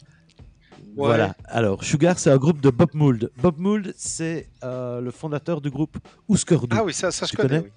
[0.97, 1.35] Voilà.
[1.47, 3.31] Alors, Sugar, c'est un groupe de Bob Mould.
[3.41, 6.77] Bob Mould, c'est euh, le fondateur du groupe Husker Du.
[6.77, 7.49] Ah oui, ça, ça je Tu connais.
[7.49, 7.71] connais oui.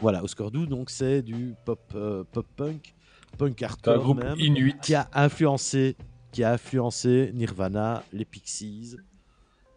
[0.00, 2.94] Voilà, Husker Du, donc c'est du pop, euh, pop punk,
[3.38, 4.76] punk C'est un hardcore groupe même, inuit.
[4.82, 5.96] qui a influencé,
[6.32, 8.96] qui a influencé Nirvana, les Pixies,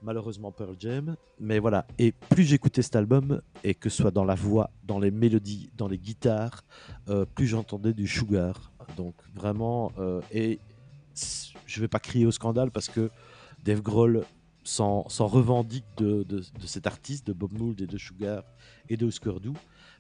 [0.02, 1.16] malheureusement Pearl Jam.
[1.40, 1.86] Mais voilà.
[2.00, 5.70] Et plus j'écoutais cet album et que ce soit dans la voix, dans les mélodies,
[5.78, 6.64] dans les guitares,
[7.08, 8.72] euh, plus j'entendais du Sugar.
[8.98, 10.60] Donc vraiment, euh, et
[11.70, 13.10] je vais pas crier au scandale parce que
[13.64, 14.26] Dave Grohl
[14.64, 18.44] s'en revendique de, de- de cet artiste, de Bob Mould et de Sugar
[18.90, 19.50] et de Husker Du.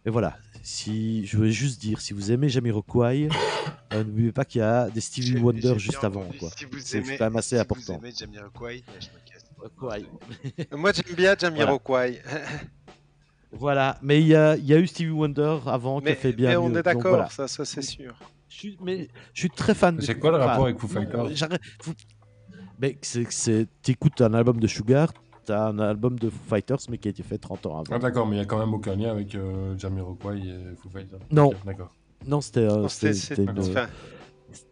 [0.05, 3.29] Mais voilà, si je voulais juste dire, si vous aimez Jamiroquai,
[3.93, 6.25] euh, n'oubliez pas qu'il y a des Stevie Wonder juste avant.
[6.39, 6.49] Quoi.
[6.57, 7.97] Si C'est quand même assez si important.
[7.97, 9.45] Vous aimez Jamiroquai, je me casse.
[9.77, 10.05] Quai.
[10.77, 12.21] Moi, j'aime bien Jamiroquai.
[13.51, 16.31] Voilà, mais il y a, il y a eu Stevie Wonder avant qui a fait
[16.33, 16.77] bien mais on mieux.
[16.79, 17.29] est d'accord, voilà.
[17.29, 18.13] ça, ça c'est sûr.
[18.49, 19.97] Je suis, mais je suis très fan.
[19.97, 21.29] de C'est quoi le rapport avec Foo Fighters
[23.01, 25.11] c'est, c'est, t'écoutes un album de Sugar,
[25.45, 27.83] t'as un album de Foo Fighters, mais qui a été fait 30 ans avant.
[27.91, 30.89] Ah, d'accord, mais il y a quand même aucun lien avec euh, Jamiroquai et Foo
[30.89, 31.19] Fighters.
[31.31, 31.51] Non.
[31.65, 31.93] D'accord.
[32.25, 33.63] Non, c'était, euh, c'était, une,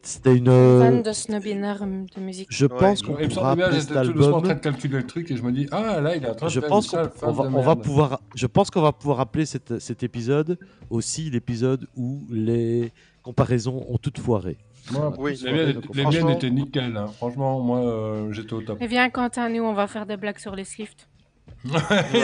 [0.02, 0.46] c'était une.
[0.46, 2.48] Fan euh, de snobinard de musique.
[2.50, 2.78] Je Ouais.
[2.78, 4.44] pense qu'on pourra semble bien, appeler j'étais cet tout doucement en album.
[4.44, 6.48] train de calculer le truc et je me dis, ah là, il est en train
[6.48, 9.46] de Je faire pense on fan va, on pouvoir, je pense qu'on va pouvoir appeler
[9.46, 10.58] cet, cet épisode
[10.90, 12.92] aussi l'épisode où les
[13.28, 14.58] comparaisons ont toutes foiré.
[14.92, 16.96] Moi, Oui, les miennes, franchement- étaient nickel.
[16.96, 17.08] hein.
[17.18, 18.78] Franchement, moi, euh, j'étais au top.
[18.80, 21.10] Mais viens, Quentin, nous, on va faire des blagues sur les Swift.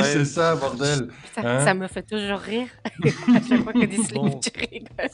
[0.02, 1.10] c'est ça, bordel.
[1.36, 2.68] Ça, Hein ça me fait toujours rire.
[3.36, 4.40] à chaque fois que dit Slim, Bon.
[4.40, 4.88] tu rigoles.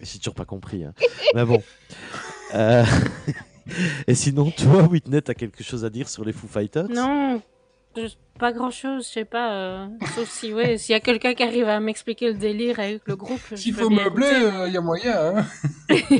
[0.00, 0.84] J'ai toujours pas compris.
[0.84, 0.94] hein.
[1.34, 1.62] Mais bon.
[2.54, 2.84] Euh,
[4.08, 6.88] Et sinon, toi, Whitney, t'as quelque chose à dire sur les Foo Fighters?
[6.88, 7.40] Non,
[8.38, 9.52] pas grand chose, je sais pas.
[9.52, 13.02] euh, sauf si, ouais, s'il y a quelqu'un qui arrive à m'expliquer le délire avec
[13.06, 13.40] le groupe.
[13.54, 15.36] S'il faut meubler, il y a moyen.
[15.36, 15.46] Hein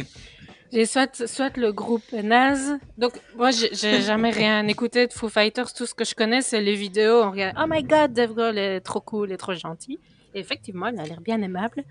[0.73, 2.79] J'ai soit, soit le groupe naze.
[2.97, 5.75] Donc, moi, j'ai jamais rien écouté de Foo Fighters.
[5.75, 7.23] Tout ce que je connais, c'est les vidéos.
[7.23, 10.01] On regarde, oh my god, Dave Grohl est trop cool et trop gentil.
[10.35, 11.85] Et effectivement, il a l'air bien aimable.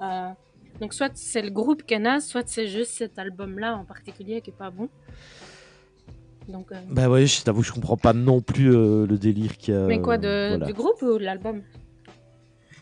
[0.00, 0.30] Euh,
[0.80, 4.40] donc, soit c'est le groupe qui est naze, soit c'est juste cet album-là en particulier
[4.40, 4.88] qui est pas bon.
[6.48, 9.74] Donc, euh, Bah ouais, je t'avoue, je comprends pas non plus euh, le délire qu'il
[9.74, 9.80] y a.
[9.82, 10.66] mais quoi, de, voilà.
[10.66, 11.62] du groupe ou de l'album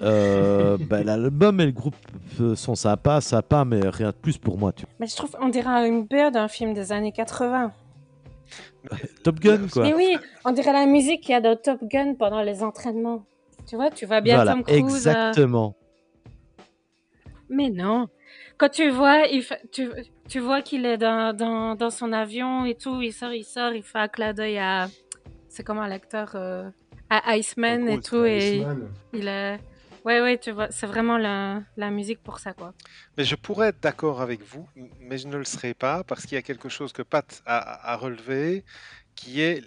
[0.03, 1.95] Euh, bah, L'album et le groupe
[2.41, 4.73] euh, sont sympas, sympas, mais rien de plus pour moi.
[4.73, 4.85] Tu...
[4.99, 7.73] Mais je trouve, on dirait une BO d'un film des années 80.
[9.23, 9.83] Top Gun, quoi.
[9.83, 13.25] Mais oui, on dirait la musique qu'il y a dans Top Gun pendant les entraînements.
[13.67, 14.81] Tu vois, tu vois bien voilà, Tom Cruise.
[14.83, 15.77] euh, exactement.
[17.51, 18.09] Mais non.
[18.57, 19.91] Quand tu vois, il tu,
[20.31, 23.73] tu vois qu'il est dans, dans, dans son avion et tout, il sort, il sort,
[23.73, 24.89] il fait un clin d'œil à.
[25.49, 26.71] C'est comment l'acteur euh,
[27.11, 28.89] À Iceman et tout, et Iceman.
[29.13, 29.59] il est.
[30.05, 32.73] Ouais, ouais, tu vois, c'est vraiment la, la musique pour ça, quoi.
[33.19, 34.67] Mais je pourrais être d'accord avec vous,
[34.99, 37.93] mais je ne le serai pas parce qu'il y a quelque chose que Pat a,
[37.93, 38.65] a relevé,
[39.15, 39.63] qui est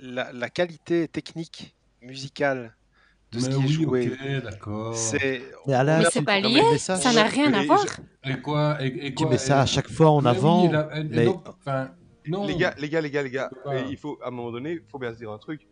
[0.00, 2.74] la, la qualité technique musicale
[3.32, 4.12] de ce Mais qui est oui, joué.
[4.12, 4.94] ok, d'accord.
[4.96, 7.66] C'est Mais à la- Mais tu- c'est pas lié, ça, ça n'a rien à Et-
[7.66, 7.84] voir.
[8.24, 10.70] Et quoi et, et Tu mets ça et- à chaque fois en Mais oui, avant.
[11.10, 11.90] mais- donc, enfin,
[12.26, 12.46] non.
[12.46, 13.50] Les gars, les gars, les gars, les gars,
[13.88, 15.66] il faut, à un moment donné, il faut bien se dire un truc.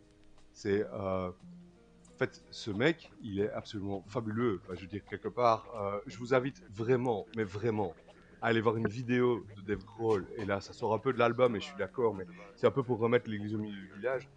[0.53, 4.59] C'est, euh, en fait, ce mec, il est absolument fabuleux.
[4.63, 7.93] Enfin, je veux dire, quelque part, euh, je vous invite vraiment, mais vraiment,
[8.41, 10.25] à aller voir une vidéo de Dave Grohl.
[10.37, 12.71] Et là, ça sort un peu de l'album, et je suis d'accord, mais c'est un
[12.71, 14.27] peu pour remettre l'église au milieu du village.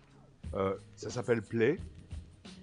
[0.54, 1.78] Euh, ça s'appelle Play.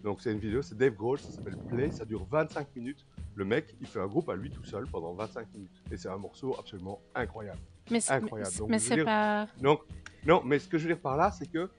[0.04, 1.92] Donc, c'est une vidéo, c'est Dave Grohl, ça s'appelle Play.
[1.92, 3.06] Ça dure 25 minutes.
[3.36, 5.82] Le mec, il fait un groupe à lui tout seul pendant 25 minutes.
[5.92, 7.60] Et c'est un morceau absolument incroyable.
[7.90, 8.56] Mais c'est Incroyable.
[8.58, 9.48] Donc, mais c'est dire- pas.
[9.62, 9.82] donc,
[10.26, 11.70] non, mais ce que je veux dire par là, c'est que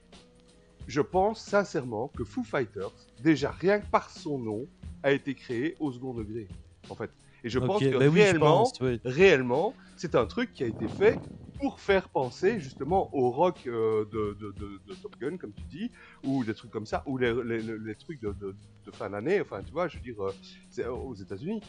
[0.87, 4.65] je pense sincèrement que Foo Fighters, déjà rien que par son nom,
[5.01, 6.47] a été créé au second degré,
[6.89, 7.09] en fait.
[7.43, 8.99] Et je pense que bah oui, je réellement, pense, oui.
[9.03, 11.19] réellement, c'est un truc qui a été fait
[11.63, 15.63] pour faire penser justement au rock euh, de, de- de- de Top Gun, comme tu
[15.63, 15.89] dis,
[16.25, 18.53] ou des trucs comme ça, ou les, les- les- les trucs de, de-
[18.85, 20.33] de fin d'année, enfin, tu vois, je veux dire, euh,
[20.69, 21.61] c'est- aux États-Unis.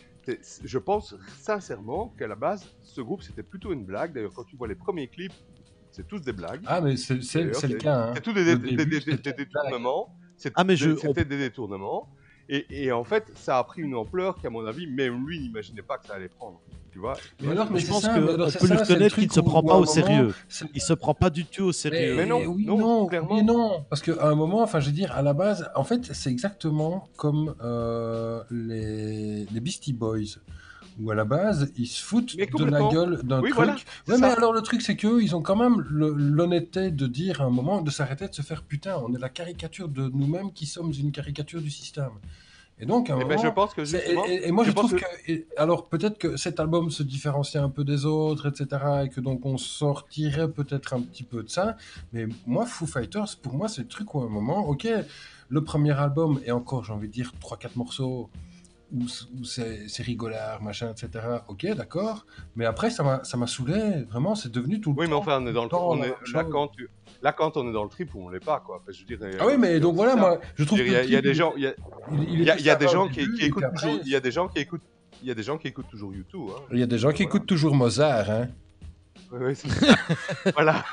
[0.65, 4.13] Je pense sincèrement qu'à la base, ce groupe, c'était plutôt une blague.
[4.13, 5.33] D'ailleurs, quand tu vois les premiers clips,
[5.93, 6.63] c'est tous des blagues.
[6.67, 8.09] Ah, mais c'est le cas.
[8.09, 8.13] Hein.
[8.17, 10.09] C'est tous des, début, détournements.
[10.57, 12.09] Ah, mais je- C'était des détournements.
[12.49, 15.83] Et, et en fait, ça a pris une ampleur qu'à mon avis, même lui n'imaginait
[15.83, 16.61] pas que ça allait prendre.
[16.95, 19.41] Tu vois Mais alors, mais je pense qu'on mais peut le reconnaître qu'il ne se
[19.41, 20.33] prend pas au moment, sérieux.
[20.75, 22.15] Il se prend pas du tout au sérieux.
[22.17, 23.35] Mais non, oui, non, non, clairement.
[23.35, 26.15] oui, non, parce qu'à un moment, enfin, je veux dire, à la base, en fait,
[26.15, 30.39] c'est exactement comme euh, les, les Beastie Boys,
[31.01, 33.57] où à la base, ils se foutent Mais de la gueule d'un Oui, truc.
[33.57, 33.77] voilà,
[34.07, 37.41] c'est ouais, mais alors le truc, c'est qu'eux, ils ont quand même l'honnêteté de dire
[37.41, 40.53] à un moment, de s'arrêter de se faire putain, on est la caricature de nous-mêmes
[40.53, 42.13] qui sommes une caricature du système.
[42.81, 44.65] Et donc, à un Eh ben, moment, je pense que justement, et, et- et moi,
[44.65, 48.05] je, trouve que- que, et- alors peut-être que cet album se différencie un peu des
[48.05, 51.77] autres, etc., et que donc on sortirait peut-être un petit peu de ça.
[52.13, 54.89] Mais moi, Foo Fighters, pour moi, c'est le truc où à un moment, ok,
[55.49, 58.29] le premier album, et encore, j'ai envie de dire 3-4 morceaux,
[58.93, 59.07] où,
[59.45, 61.25] c'est rigolard, machin, etc.
[61.49, 62.27] Ok, d'accord.
[62.55, 64.03] Mais après, ça m'a saoulé.
[64.11, 65.19] Vraiment, c'est devenu tout le Oui, mais temps.
[65.19, 66.89] enfin, on est dans le temps on est, là, quand tu,
[67.25, 68.77] là, quand on est dans le trip où on l'est pas, quoi.
[68.81, 70.21] Enfin, je veux dire, Ah oui, mais donc voilà, ça.
[70.21, 71.73] moi, je trouve il y a, il y a des gens, il y a,
[72.13, 74.13] il- il il y a- était il y a des gens qui, écoutent toujours, il
[74.13, 74.83] y a des gens qui écoutent,
[75.23, 76.49] il y a des gens qui écoutent toujours YouTube.
[76.57, 76.61] Hein.
[76.71, 78.49] Il y a des gens qui écoutent toujours Mozart, hein.
[79.33, 79.97] Oui, oui, c'est ça.
[80.55, 80.85] voilà.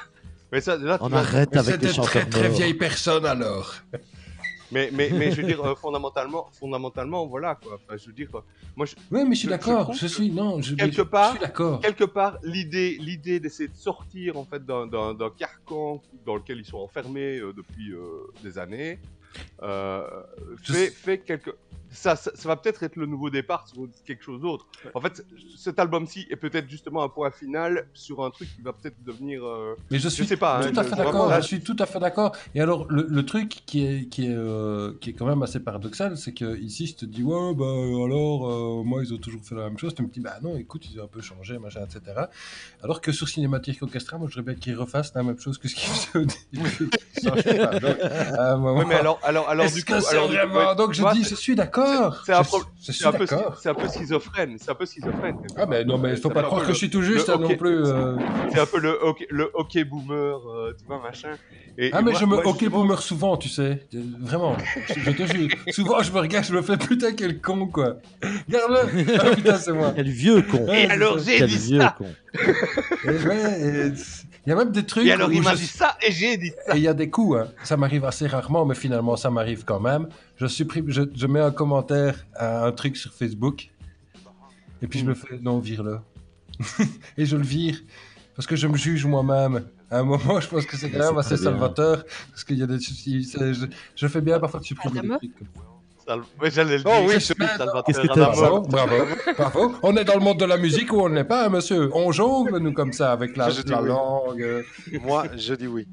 [0.51, 3.25] Mais ça, là, tu On arrête Mais avec les c'était chanteurs très très vieille personne
[3.25, 3.75] alors.
[4.71, 7.75] Mais, mais, mais je veux dire, euh, fondamentalement, fondamentalement, voilà, quoi.
[7.75, 8.39] Enfin, je veux dire, euh,
[8.75, 9.93] moi, je, Oui, mais je suis je- je d'accord.
[9.93, 11.79] Je, que suis non, je, quelque je- part- je suis d'accord.
[11.81, 16.59] quelque part, l'idée, l'idée d'essayer de sortir en fait d'un, d'un, d'un carcan dans lequel
[16.59, 18.99] ils sont enfermés euh, depuis euh, des années,
[19.61, 20.07] euh,
[20.63, 21.51] Je fait, fait quelque,
[21.91, 24.65] ça, ça, ça va peut-être être le nouveau départ sur quelque chose d'autre.
[24.93, 25.25] En fait,
[25.57, 29.45] cet album-ci est peut-être justement un point final sur un truc qui va peut-être devenir.
[29.45, 31.29] euh, Mais je suis sais pas, hein, tout à je- fait d'accord.
[31.29, 32.35] là, Je suis tout à fait d'accord.
[32.55, 35.59] Et alors, le, le truc qui est qui est euh, qui est quand même assez
[35.59, 39.41] paradoxal, c'est que ici, je te dis ouais, bah alors, euh, moi, ils ont toujours
[39.43, 39.93] fait la même chose.
[39.93, 42.21] Tu me dis bah non, écoute, ils ont un peu changé, machin, etc.
[42.83, 45.67] Alors que sur Cinématique Orchestra, moi, je voudrais bien qu'ils refassent la même chose que
[45.67, 46.89] ce qu'ils faisaient au début.
[47.21, 47.79] Ça, je sais pas.
[47.79, 50.47] Donc, à un moment- Ouais, mais alors, alors, alors du coup, c'est alors, du coup,
[50.47, 51.80] vraiment ouais, Donc je vois, dis, je suis d'accord.
[52.25, 54.57] C'est un, pro- peu, un schizophrène.
[54.57, 55.37] C'est un peu schizophrène.
[55.41, 57.37] quelque Ah, mais non, mais faut pas croire que le- je suis tout juste hein,
[57.39, 57.83] non plus.
[57.85, 58.15] euh.
[58.51, 61.29] C'est un peu le hockey, le hockey boomer, euh, tu vois, machin.
[61.77, 63.85] Et, Ah, et mais moi- je me moi, hockey justement- boomer souvent, tu sais.
[64.19, 64.57] Vraiment.
[64.87, 65.47] Je, je te jure.
[65.69, 67.95] Souvent, je me regarde, je me fais putain, quel con, quoi.
[68.47, 69.05] Regarde-le.
[69.19, 69.93] Ah, putain, c'est moi.
[69.95, 70.67] Quel vieux con.
[70.67, 71.95] Et alors, j'ai dit vieux ça.
[71.97, 72.05] con.
[73.05, 73.91] Et ouais, et
[74.45, 75.05] Il y a même des trucs.
[75.05, 76.73] Et alors, il m'a dit ça et j'ai dit ça.
[76.75, 77.47] Et il y a des coups, hein.
[77.63, 80.07] ça m'arrive assez rarement, mais finalement ça m'arrive quand même.
[80.41, 83.69] Je, supprime, je, je mets un commentaire à un truc sur Facebook,
[84.81, 85.99] et puis je me fais non, vire-le.
[87.17, 87.77] et je le vire,
[88.35, 89.65] parce que je me juge moi-même.
[89.91, 92.63] À un moment, je pense que c'est quand même c'est assez salvateur, parce qu'il y
[92.63, 93.23] a des soucis.
[93.23, 95.37] c'est- Je, je fais bien parfois de supprimer Adamo des trucs.
[95.37, 95.61] comme ça.
[96.07, 97.03] Sal- Ouais, j'allais le Oh dire.
[97.05, 97.33] oui, Qu'est-ce
[98.01, 98.61] que t'as Adamo.
[98.61, 98.95] Bravo, bravo,
[99.37, 99.71] bravo.
[99.83, 101.95] On est dans le monde de la musique où on n'est pas, hein, monsieur?
[101.95, 103.89] On jongle, nous, comme ça, avec la, Je dis la oui.
[103.89, 104.65] langue.
[105.03, 105.85] Moi, je dis oui.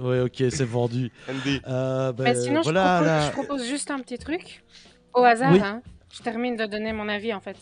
[0.00, 1.10] Ouais, ok, c'est vendu.
[1.30, 1.60] Andy.
[1.68, 3.26] Euh, ben, Mais sinon, voilà, je, propose, là.
[3.26, 4.64] je propose juste un petit truc.
[5.14, 5.60] Au hasard, Oui.
[5.62, 5.82] hein.
[6.12, 7.56] Je termine de donner mon avis, en fait.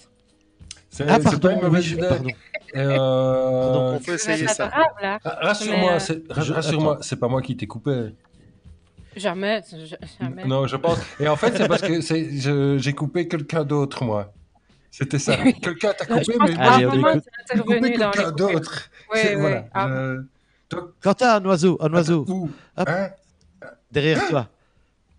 [0.91, 2.09] C'est Ah, c'est pas pardon, une mauvaise idée.
[2.09, 2.29] pardon.
[2.75, 4.71] Euh, Donc on peut essayer ça.
[5.25, 8.15] Rassure-moi, euh, c'est- pas moi qui t'ai coupé.
[9.15, 9.61] Jamais.
[10.19, 10.45] jamais.
[10.47, 10.99] Non, je pense.
[11.21, 14.33] Et en fait, c'est parce que c'est- je- j'ai coupé quelqu'un d'autre, moi.
[14.91, 15.37] C'était ça.
[15.63, 16.55] Quelqu'un t'a coupé, mais
[17.47, 18.91] c'est j'ai coupé quelqu'un d'autre.
[19.13, 19.41] Oui, C'est- oui.
[19.43, 19.65] voilà.
[19.75, 20.23] Ah, Euh,
[20.77, 22.89] donc, Quentin, un oiseau, un oiseau, où Hop.
[22.89, 23.11] Hein
[23.91, 24.49] derrière toi.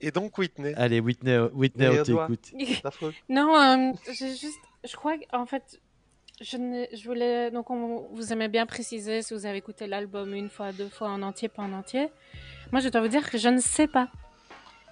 [0.01, 0.73] Et donc Whitney.
[0.75, 2.51] Allez, Whitney, Whitney, on t'écoute.
[3.29, 5.79] Non, euh, j'ai juste, je crois qu'en fait,
[6.41, 10.33] je, ne- je voulais, donc on, vous aimez bien préciser si vous avez écouté l'album
[10.33, 12.09] une fois, deux fois en entier, pas en entier.
[12.71, 14.09] Moi, je dois vous dire que je ne sais pas.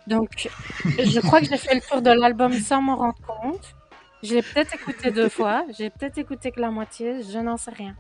[0.08, 0.50] Donc,
[0.86, 3.76] je crois que j'ai fait le tour de l'album sans m'en rendre compte.
[4.24, 7.72] Je l'ai peut-être écouté deux fois, j'ai peut-être écouté que la moitié, je n'en sais
[7.72, 7.96] rien.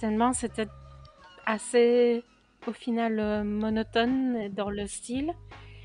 [0.00, 0.66] Tellement c'était
[1.50, 2.22] assez,
[2.66, 5.32] au final, euh, monotone dans le style.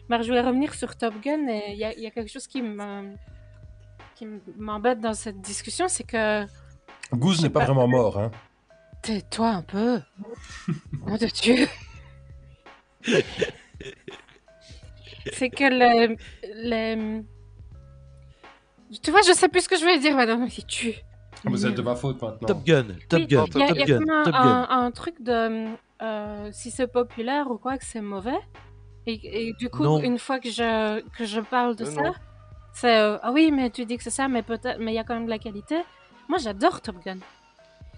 [0.10, 2.32] Mais je voulais revenir sur Top Gun et il y, a- il y a quelque
[2.32, 3.14] chose qui me
[4.16, 4.26] qui
[4.58, 6.46] m'embête dans cette discussion, c'est que
[7.12, 8.18] Goose n'est pas vraiment mort.
[8.18, 8.32] Hein.
[9.02, 10.00] tais-toi un peu.
[11.06, 11.68] Nom de Dieu.
[15.34, 16.16] c'est que le,
[16.70, 17.24] le-
[19.04, 20.50] Tu vois, je sais plus ce que je voulais dire, madame.
[20.50, 20.94] Si tu.
[21.50, 22.48] Mais c'est de ma faute maintenant.
[22.48, 24.44] Top Gun, Top Oui, Gun, il y a, Top y a Gun, un, Top un-
[24.44, 24.68] Gun.
[24.70, 25.68] un truc de
[26.02, 28.40] euh, si c'est populaire ou quoi que c'est mauvais.
[29.08, 30.00] Et, et du coup, Non.
[30.02, 32.14] une fois que je, que je parle de Non, ça, non.
[32.74, 35.00] c'est euh, ah oui, mais tu dis que c'est ça, mais peut-être, mais il y
[35.00, 35.78] a quand même de la qualité.
[36.28, 37.18] Moi, j'adore Top Gun.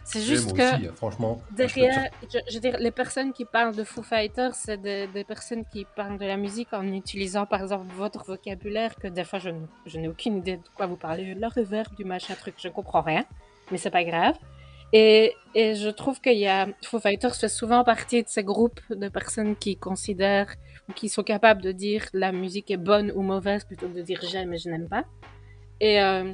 [0.09, 1.41] C'est juste que aussi, hein, franchement.
[1.51, 5.25] derrière, je, je veux dire, les personnes qui parlent de Foo Fighters, c'est des, des
[5.25, 9.39] personnes qui parlent de la musique en utilisant par exemple votre vocabulaire, que des fois
[9.39, 9.49] je,
[9.85, 13.01] je n'ai aucune idée de quoi vous parlez, le reverb du machin truc, je comprends
[13.01, 13.25] rien,
[13.69, 14.35] mais c'est pas grave.
[14.93, 18.79] Et, et je trouve qu'il y a Foo Fighters fait souvent partie de ces groupes
[18.89, 20.55] de personnes qui considèrent
[20.87, 24.01] ou qui sont capables de dire la musique est bonne ou mauvaise plutôt que de
[24.01, 25.03] dire j'aime et je n'aime pas.
[25.81, 26.33] Et, euh,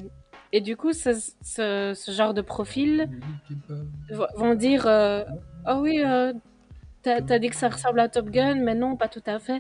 [0.54, 1.12] et du coup, ce,
[1.42, 3.10] ce, ce genre de profil
[4.10, 5.24] v- vont dire euh,
[5.66, 6.32] Ah oui, euh,
[7.02, 9.60] t'as dit que ça ressemble à Top Gun, mais non, pas tout à fait.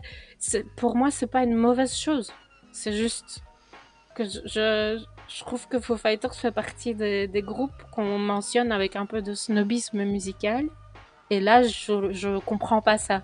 [0.77, 2.31] Pour moi, c'est pas une mauvaise chose.
[2.71, 3.41] C'est juste
[4.15, 8.71] que je, je, je trouve que Foo Fighters fait partie des, des groupes qu'on mentionne
[8.71, 10.65] avec un peu de snobisme musical.
[11.29, 13.23] Et là, je, je comprends pas ça.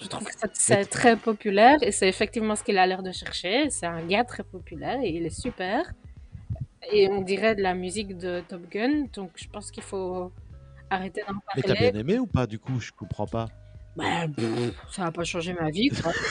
[0.00, 3.68] Je trouve que c'est très populaire et c'est effectivement ce qu'il a l'air de chercher.
[3.70, 5.92] C'est un gars très populaire et il est super.
[6.92, 10.32] Et on dirait de la musique de Top Gun, donc je pense qu'il faut
[10.90, 11.78] arrêter d'en Mais parler.
[11.80, 12.78] t'as bien aimé ou pas du coup?
[12.80, 13.48] Je comprends pas.
[13.96, 16.12] Bah, pff, ça va pas changer ma vie, quoi.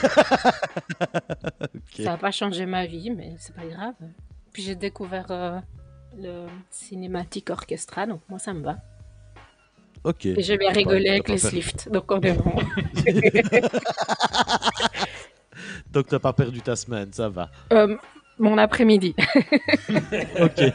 [1.74, 1.96] Ok.
[2.04, 3.94] Ça va pas changer ma vie, mais c'est pas grave.
[4.52, 5.58] Puis j'ai découvert euh,
[6.16, 8.76] le cinématique orchestra, donc moi ça me va.
[10.04, 10.26] Ok.
[10.26, 12.54] Et j'ai bien Bah, rigolé t'as avec les Swift, donc on est bon.
[15.90, 17.50] Donc t'as pas perdu ta semaine, ça va.
[17.72, 17.96] Euh,
[18.38, 19.14] mon après-midi.
[20.40, 20.60] ok.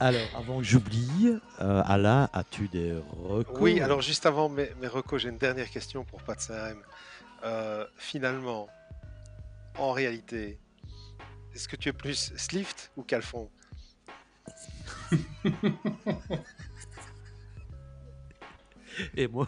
[0.00, 4.88] Alors, avant que j'oublie, euh, Alain, as-tu des recours Oui, alors juste avant mes, mes
[4.88, 6.82] recos, j'ai une dernière question pour Pat Sahem.
[7.44, 8.68] Euh, finalement,
[9.78, 10.58] en réalité,
[11.54, 13.48] est-ce que tu es plus Slift ou Calfon
[19.16, 19.46] Et moi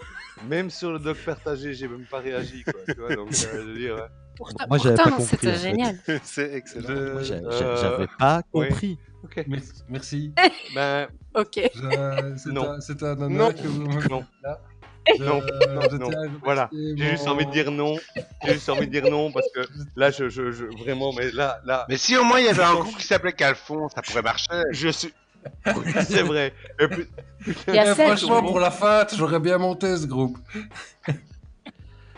[0.48, 2.74] Même sur le doc partagé, j'ai même pas réagi, quoi.
[2.86, 4.08] Tu vois, donc, euh, je veux dire.
[4.36, 5.58] Euh, Pourtant, Moi, j'avais pas compris, c'était fait.
[5.70, 5.96] génial.
[6.22, 6.86] C'est excellent.
[6.88, 7.22] je- Moi,
[7.52, 8.98] euh, j'avais pas compris.
[9.48, 9.72] Merci.
[9.88, 10.32] merci.
[10.74, 11.58] Ben, Ok.
[11.74, 12.70] Je- C'est Non.
[12.70, 13.22] un, c'est un Non.
[13.26, 14.24] honneur que vous me non.
[14.42, 14.60] là.
[15.18, 15.40] Je- Non,
[15.90, 16.10] non, non.
[16.42, 16.68] Voilà.
[16.72, 17.96] J'ai juste envie de dire non.
[18.44, 19.60] J'ai juste envie de dire non parce que
[19.94, 22.62] là, je, je, je vraiment, mais là, là, Mais si au moins il y avait
[22.64, 24.46] un groupe qui s'appelait Calfon, ça pourrait marcher.
[24.72, 25.12] je suis.
[25.66, 26.52] Oui, c'est vrai.
[26.80, 27.06] Et puis-
[27.68, 30.38] Il y a Eh, franchement, pour la fête, j'aurais bien monté ce groupe.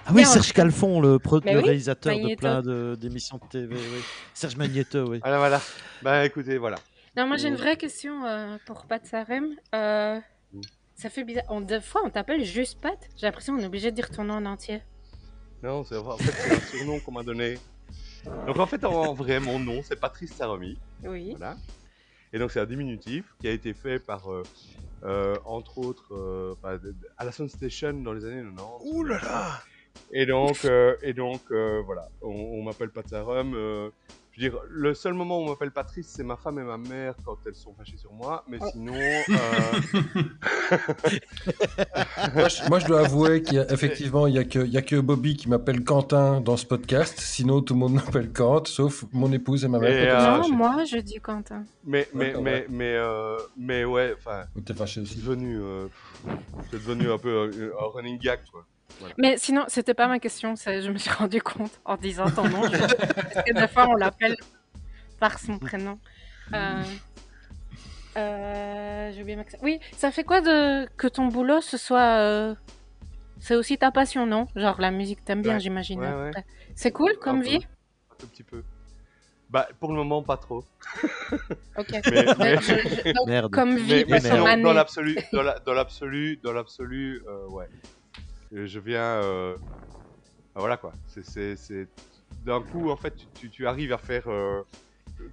[0.08, 3.46] Ah oui, Serge Calfon, le, pro- Mais le oui, réalisateur de plein de- d'émissions de,
[3.48, 3.74] TV.
[3.76, 4.00] Oui.
[4.32, 5.18] Serge Magneto, oui.
[5.20, 5.60] Voilà, voilà.
[6.02, 6.76] Bah, écoutez, voilà.
[7.16, 9.48] Non, moi j'ai une vraie question euh, pour Pat Sarem.
[9.74, 10.18] Euh,
[10.54, 10.60] Mm.
[10.94, 11.44] ça fait bizarre.
[11.50, 12.96] On, des fois, on t'appelle juste Pat.
[13.18, 14.80] J'ai l'impression qu'on est obligé de dire ton nom en entier.
[15.62, 17.58] Non, c'est en fait c'est un surnom qu'on m'a donné.
[18.46, 20.78] Donc en fait, en vrai, mon nom, c'est Patrice Sarami.
[21.04, 21.34] Oui.
[21.36, 21.56] Voilà.
[22.32, 24.42] Et donc c'est un diminutif qui a été fait par, euh,
[25.04, 28.90] euh, entre autres, euh, bah, de- de- à la Sound Station dans les années 90.
[28.90, 29.60] Ouh là là
[30.12, 33.54] Et donc, euh, et donc euh, voilà, on, on m'appelle Patsarum.
[33.54, 33.90] Euh,
[34.32, 36.78] je veux dire, le seul moment où on m'appelle Patrice, c'est ma femme et ma
[36.78, 38.44] mère quand elles sont fâchées sur moi.
[38.48, 38.66] Mais Oh.
[38.72, 40.22] sinon, euh,
[42.34, 44.70] Moi, je, moi, je dois avouer qu'il y a effectivement, il y a que, il
[44.70, 47.18] y a que Bobby qui m'appelle Quentin dans ce podcast.
[47.18, 49.90] Sinon, tout le monde m'appelle Quant, sauf mon épouse et ma mère.
[50.20, 51.64] Euh, non, moi je dis Quentin.
[51.84, 52.66] mais, mais, mais, ouais.
[52.68, 55.16] mais, euh, mais ouais, enfin, t'es fâché c'est aussi.
[55.20, 55.86] devenu, euh,
[56.70, 58.64] c'est devenu un peu un, un running gag, quoi.
[59.18, 60.54] Mais sinon, c'était pas ma question.
[60.56, 62.62] Je me suis rendu compte en disant ton nom.
[62.64, 62.70] je-
[63.34, 64.36] Parce que des fois, on l'appelle
[65.20, 65.98] par son prénom.
[66.54, 66.82] Euh...
[68.16, 69.12] Euh...
[69.14, 69.60] J'ai oublié ma question.
[69.62, 72.18] Oui, ça fait quoi de que ton boulot ce soit.
[72.20, 72.54] euh,
[73.40, 74.48] C'est aussi ta passion, non?
[74.56, 76.00] Genre la musique, t'aimes bien, Ouais, j'imagine.
[76.00, 76.44] ouais, ouais.
[76.74, 77.48] C'est cool comme Un peu.
[77.48, 77.66] vie?
[78.10, 78.62] Un tout petit peu.
[79.50, 80.64] Bah, pour le moment, pas trop.
[81.78, 81.90] Ok.
[82.10, 82.60] Mais- Mais je-
[83.06, 83.52] je- donc, Merde.
[83.52, 87.68] Comme vie, Mais, mais dans l'absolu, dans la- dans l'absolu, dans l'absolu, euh, ouais.
[88.52, 89.56] Je viens, euh,
[90.54, 90.92] Enfin, voilà quoi.
[91.06, 91.88] C'est-
[92.44, 93.14] d'un coup en fait
[93.52, 94.62] tu, arrives à faire euh,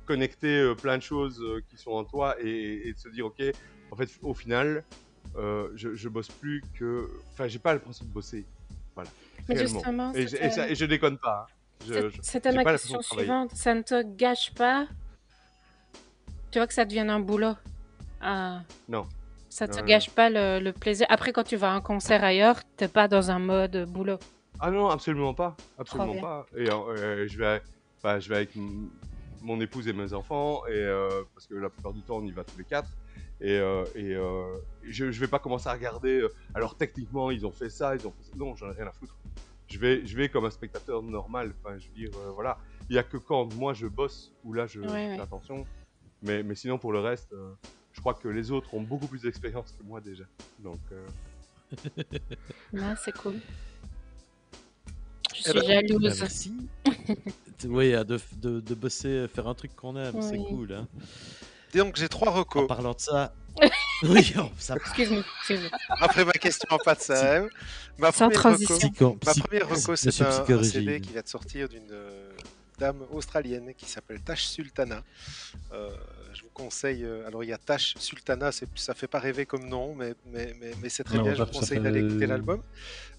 [0.05, 3.27] connecter euh, plein de choses euh, qui sont en toi et, et de se dire
[3.27, 3.41] ok
[3.91, 4.83] en fait au final
[5.75, 8.45] je, je bosse plus que enfin j'ai pas l'impression de bosser.
[8.95, 9.09] Voilà.
[9.49, 12.09] Mais justement, et, je- c'était- et ça- et je déconne pas hein.
[12.21, 13.51] C'était ma question suivante.
[13.53, 14.87] Ça ne te gâche pas?
[16.51, 17.53] Tu vois que ça devienne un boulot?
[18.21, 19.05] Ah, non
[19.55, 22.57] Ça te gâche pas le, le plaisir Après, quand tu vas à un concert ailleurs,
[22.75, 24.17] t'es pas dans un mode boulot.
[24.59, 26.45] Ah non, absolument pas, absolument pas.
[26.57, 27.61] Et euh, je vais,
[28.03, 28.49] bah, je vais avec
[29.41, 32.31] mon épouse et mes enfants, et euh, parce que la plupart du temps on y
[32.31, 32.89] va tous les quatre.
[33.39, 34.13] Et, euh, et
[34.91, 36.27] je, je vais pas commencer à regarder.
[36.53, 38.31] alors techniquement ils ont fait ça, ils ont fait ça.
[38.35, 39.15] Non, j'en ai rien à foutre.
[39.67, 41.53] Je vais, je vais comme un spectateur normal.
[41.63, 42.57] Enfin, je veux dire, voilà.
[42.89, 45.19] Il y a que quand moi je bosse où là je Ouais, fais ouais.
[45.21, 45.65] attention.
[46.23, 47.33] Mais, mais sinon pour le reste,
[47.95, 50.25] je crois que les autres ont beaucoup plus d'expérience que moi déjà.
[50.59, 50.79] Donc.
[50.91, 51.07] euh,
[52.73, 53.39] Ouais, c'est cool.
[55.33, 56.01] Je Eh suis ben, jalouse.
[56.03, 56.53] bah, merci.
[57.65, 60.73] oui, de, de, de bosser, faire un truc qu'on aime, c'est cool.
[60.73, 60.87] Hein.
[61.73, 62.63] Donc j'ai trois recos.
[62.63, 63.33] En parlant de ça.
[64.03, 64.75] oui, oh, ça.
[64.75, 65.69] Excuse-moi, excuse-moi.
[66.01, 67.49] Après ma question en pas de Sahem,
[67.97, 68.89] ma Sans première transition.
[68.89, 70.63] reco, ma première reco, c'est un, un.
[70.63, 72.31] CD qui vient de sortir d'une euh,
[72.77, 75.03] dame australienne qui s'appelle Tash Sultana.
[75.71, 75.89] Euh,
[76.55, 80.13] conseille, euh, alors il y a Tash Sultana, ça fait pas rêver comme nom, mais,
[80.33, 82.61] mais, mais, mais c'est très Non, bien, je vous conseille d'aller écouter l'album.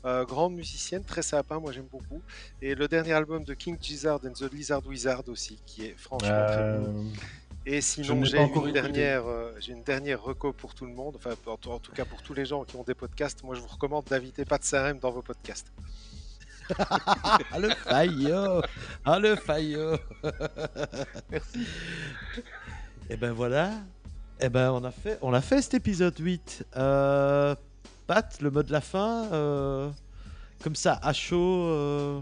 [0.04, 2.22] Euh, grande musicienne, très sympa, moi j'aime beaucoup.
[2.62, 6.46] Et le dernier album de King Gizzard and the Lizard Wizard aussi, qui est franchement
[6.46, 7.06] très Euh, bon.
[7.68, 11.34] Et sinon, j'ai une dernière, euh, j'ai une dernière reco pour tout le monde, enfin
[11.46, 13.42] en, tout- en tout cas pour tous les gens qui ont des podcasts.
[13.42, 15.70] Moi, je vous recommande d'inviter Pat Sahem dans vos podcasts.
[16.78, 18.60] Ah, le faillot
[19.04, 19.96] Ah, le faillot
[21.30, 21.60] Merci.
[23.10, 23.72] Et ben voilà.
[24.40, 26.66] Et ben on a fait, on a fait cet épisode 8.
[26.76, 27.54] Euh,
[28.06, 29.90] Pat, le mot de la fin, euh,
[30.62, 32.20] comme ça, à chaud, euh,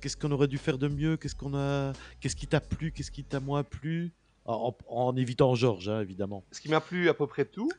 [0.00, 1.16] qu'est-ce qu'on aurait dû faire de mieux?
[1.16, 2.92] Qu'est-ce qu'on a, qu'est-ce qui t'a plu?
[2.92, 4.12] Qu'est-ce qui t'a moins plu?
[4.44, 6.44] En, en- en évitant Georges, hein, évidemment.
[6.52, 7.70] Ce qui m'a plu à peu près tout.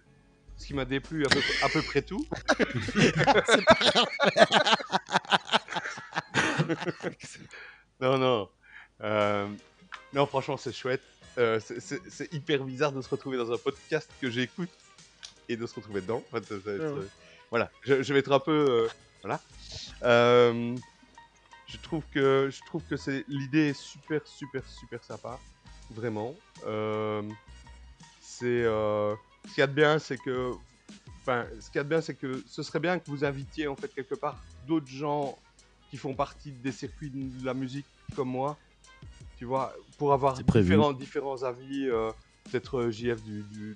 [0.57, 2.25] Ce qui m'a déplu à peu, à peu près tout.
[8.01, 8.49] non, non.
[9.01, 9.47] Euh,
[10.13, 11.01] non, franchement, c'est chouette.
[11.37, 14.69] Euh, c'est- hyper bizarre de se retrouver dans un podcast que j'écoute
[15.49, 16.23] et de se retrouver dedans.
[16.31, 17.01] En fait, ça- ça va être, Ouais.
[17.03, 17.07] euh,
[17.49, 18.51] Voilà, je, je vais être un peu.
[18.69, 18.87] euh,
[19.21, 19.39] voilà.
[20.03, 20.75] Euh,
[21.67, 25.39] je trouve que, je trouve que c'est l'idée est super, super, super sympa.
[25.91, 26.35] Vraiment.
[28.21, 28.63] C'est.
[28.63, 29.15] ce
[29.53, 30.51] qu'il y a de bien, c'est que.
[31.21, 33.67] Enfin, ce qu'il y a de bien, c'est que ce serait bien que vous invitiez
[33.67, 35.37] en fait quelque part d'autres gens
[35.89, 37.85] qui font partie des circuits de la musique
[38.15, 38.57] comme moi,
[39.37, 42.11] tu vois, pour avoir différents, différents avis, euh,
[42.49, 43.75] peut-être euh, JF du, du,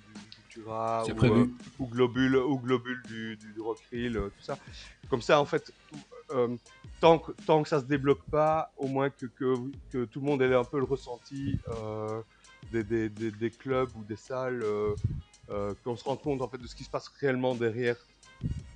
[0.52, 1.46] Cultura, ou, euh,
[1.78, 4.58] ou Globule, ou Globule du, du, du Rock Reel, euh, tout ça.
[5.08, 5.72] Comme ça, en fait,
[7.00, 9.56] tant, que, tant que ça se débloque pas, au moins que, que,
[9.90, 11.58] que tout le monde ait un peu le ressenti
[12.70, 14.62] des, des, des, des clubs ou des salles,
[15.84, 17.96] qu'on se rende compte en fait de ce qui se passe réellement derrière,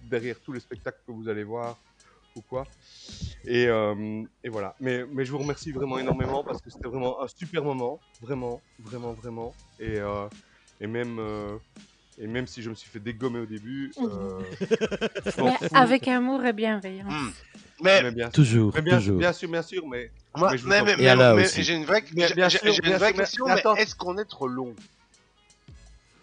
[0.05, 1.77] derrière tous les spectacles que vous allez voir
[2.37, 2.67] ou quoi.
[3.45, 4.77] Et, euh, et voilà.
[4.81, 8.63] Mais, mais je vous remercie vraiment énormément parce que c'était vraiment un super moment, vraiment,
[8.79, 9.55] vraiment, vraiment.
[9.81, 10.29] Et, euh,
[10.81, 11.19] et même.
[11.19, 11.57] euh,
[12.19, 14.41] et même si je me suis fait dégommer au début, euh,
[15.39, 17.13] Mais avec amour et bienveillance.
[17.13, 17.31] Hmm.
[17.83, 18.33] Mais, Mais bien sûr.
[18.33, 19.19] Toujours, Mais bien, toujours.
[19.19, 20.11] bien sûr, bien sûr, mais.
[20.35, 22.35] moi, mais mais, j'ai une vraie, j'ai-
[22.89, 23.77] une vraie question, mais mais attends.
[23.77, 24.75] est-ce qu'on est trop long?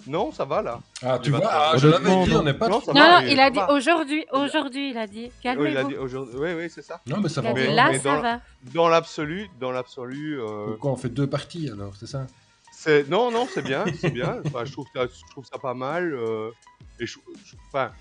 [0.07, 0.79] Non, ça va là.
[1.01, 3.39] Ah, tu vois, ah, je l'avais dit, on n'est pas Non, Non, va, non, il
[3.39, 5.25] a dit aujourd'hui, aujourd'hui, il a dit.
[5.25, 5.89] Oui, il a Calmez-vous.
[5.89, 6.35] dit aujourd'hui.
[6.37, 7.01] Oui, oui, c'est ça.
[7.07, 7.53] Non, mais ça va.
[7.53, 8.41] là, mais ça va.
[8.73, 12.27] Dans l'absolu, dans l'absolu, euh, Pourquoi on fait deux parties alors, c'est ça
[12.75, 14.41] c'est non, non, c'est bien, c'est bien.
[14.45, 16.13] Enfin, je trouve ça, je trouve ça pas mal.
[16.13, 16.49] euh,
[16.99, 17.91] et je, je- enfin,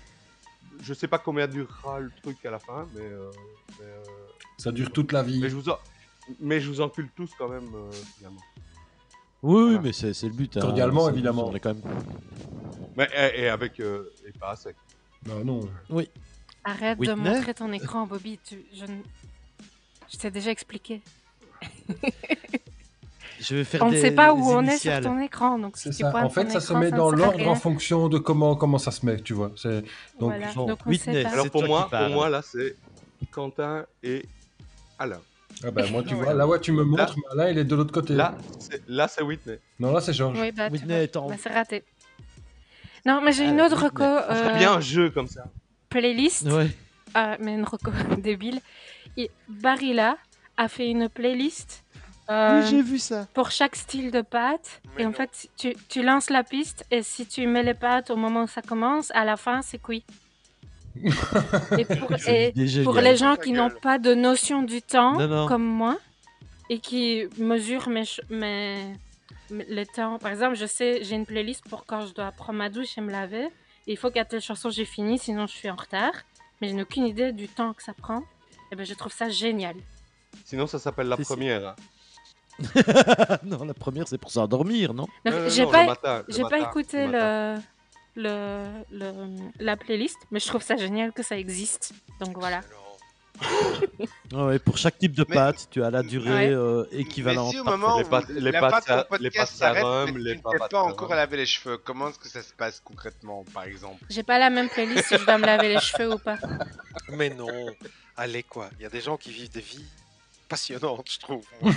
[0.81, 3.31] je sais pas combien durera le truc à la fin, mais, euh,
[3.79, 4.03] mais, euh,
[4.57, 5.39] Ça dure toute la vie.
[5.39, 5.77] mais je vous en,
[6.41, 8.41] mais je vous encule tous quand même euh, finalement.
[9.43, 9.81] Oui, oui, Voilà.
[9.81, 10.57] mais c'est c'est le but.
[10.57, 10.61] hein.
[10.61, 11.47] Cordialement, C'est- évidemment.
[11.49, 11.83] On est quand même.
[12.97, 14.75] Mais et, et avec euh, et pas sec.
[15.27, 15.69] Non, non.
[15.89, 16.09] Oui.
[16.63, 18.39] Arrête de montrer ton écran, Bobby.
[18.47, 18.85] Tu, je,
[20.11, 21.01] je t'ai déjà expliqué.
[23.39, 25.91] Je vais faire On ne sait pas où on est sur ton écran, donc si
[25.91, 26.15] C'est tu ça.
[26.25, 28.91] En fait, ça se écran, met ne dans l'ordre en fonction de comment, comment ça
[28.91, 29.51] se met, tu vois.
[29.57, 29.81] C'est...
[29.81, 31.29] Donc, Voilà, Bon, donc on ne Whitney, sait pas.
[31.31, 32.75] Alors pour moi, pour moi là, c'est
[33.31, 34.25] Quentin et
[34.97, 35.19] Alain.
[35.65, 36.23] Ah ben, moi, tu Ouais.
[36.23, 38.13] vois, là, ouais, tu me montres, mais là, il est de l'autre côté.
[38.13, 39.59] Là, c'est, là, c'est Whitney.
[39.79, 40.39] Non, là, c'est Georges.
[40.39, 41.83] Oui, bah, Whitney est en- Bah, c'est raté.
[43.05, 44.05] Non, mais j'ai Ah, une autre Whitney.
[44.05, 44.31] reco.
[44.31, 45.43] Euh, bien un jeu comme ça.
[45.89, 46.43] playlist.
[46.51, 46.69] Ouais.
[47.13, 48.59] Ah, mais une reco débile.
[49.17, 50.17] Et Barilla
[50.57, 51.83] a fait une playlist
[52.29, 53.27] euh, Oui, j'ai vu ça.
[53.33, 54.81] pour chaque style de pâte.
[54.95, 55.15] Mais et en non.
[55.15, 58.47] fait, tu, tu lances la piste et si tu mets les pâtes au moment où
[58.47, 60.03] ça commence, à la fin, c'est cuit.
[61.77, 62.51] Et pour, et
[63.01, 65.47] les gens qui n'ont pas de notion du temps, Non, non.
[65.47, 65.97] comme moi,
[66.69, 68.77] et qui mesurent mes, ch- mes,
[69.49, 70.19] mes- les temps.
[70.19, 73.01] Par exemple, je sais, j'ai une playlist pour quand je dois prendre ma douche et
[73.01, 73.45] me laver.
[73.87, 76.13] Et il faut qu'à telle chanson j'ai fini, sinon je suis en retard.
[76.61, 78.23] Mais je n'ai aucune idée du temps que ça prend.
[78.71, 79.75] Et ben, je trouve ça génial.
[80.45, 81.75] Sinon, ça s'appelle la première.
[83.43, 85.07] non, la première, c'est pour s'endormir, non?
[85.25, 87.61] Non, non, j'ai pas, le le écouté le matin.
[88.15, 88.65] Le,
[89.59, 91.93] la playlist, mais je trouve ça génial que ça existe.
[92.19, 92.61] Donc voilà.
[94.35, 96.49] Ah ouais, Pour chaque type de Mais- pâte, tu as la durée Ouais.
[96.55, 97.51] euh, Mais équivalente.
[97.51, 100.13] si au moment Les où pâtes- les la pâtes pâte à- les pâtes à s'arrête,
[100.13, 102.53] mais les pâtes t'es à pas encore lavé les cheveux, comment est-ce que ça se
[102.53, 104.03] passe concrètement, par exemple?
[104.09, 106.37] J'ai pas la même playlist si je dois me laver les cheveux ou pas.
[107.09, 107.47] Mais non,
[108.17, 109.85] allez quoi, il y a des gens qui vivent des vies
[110.53, 111.43] passionnantes, je trouve.
[111.63, 111.69] je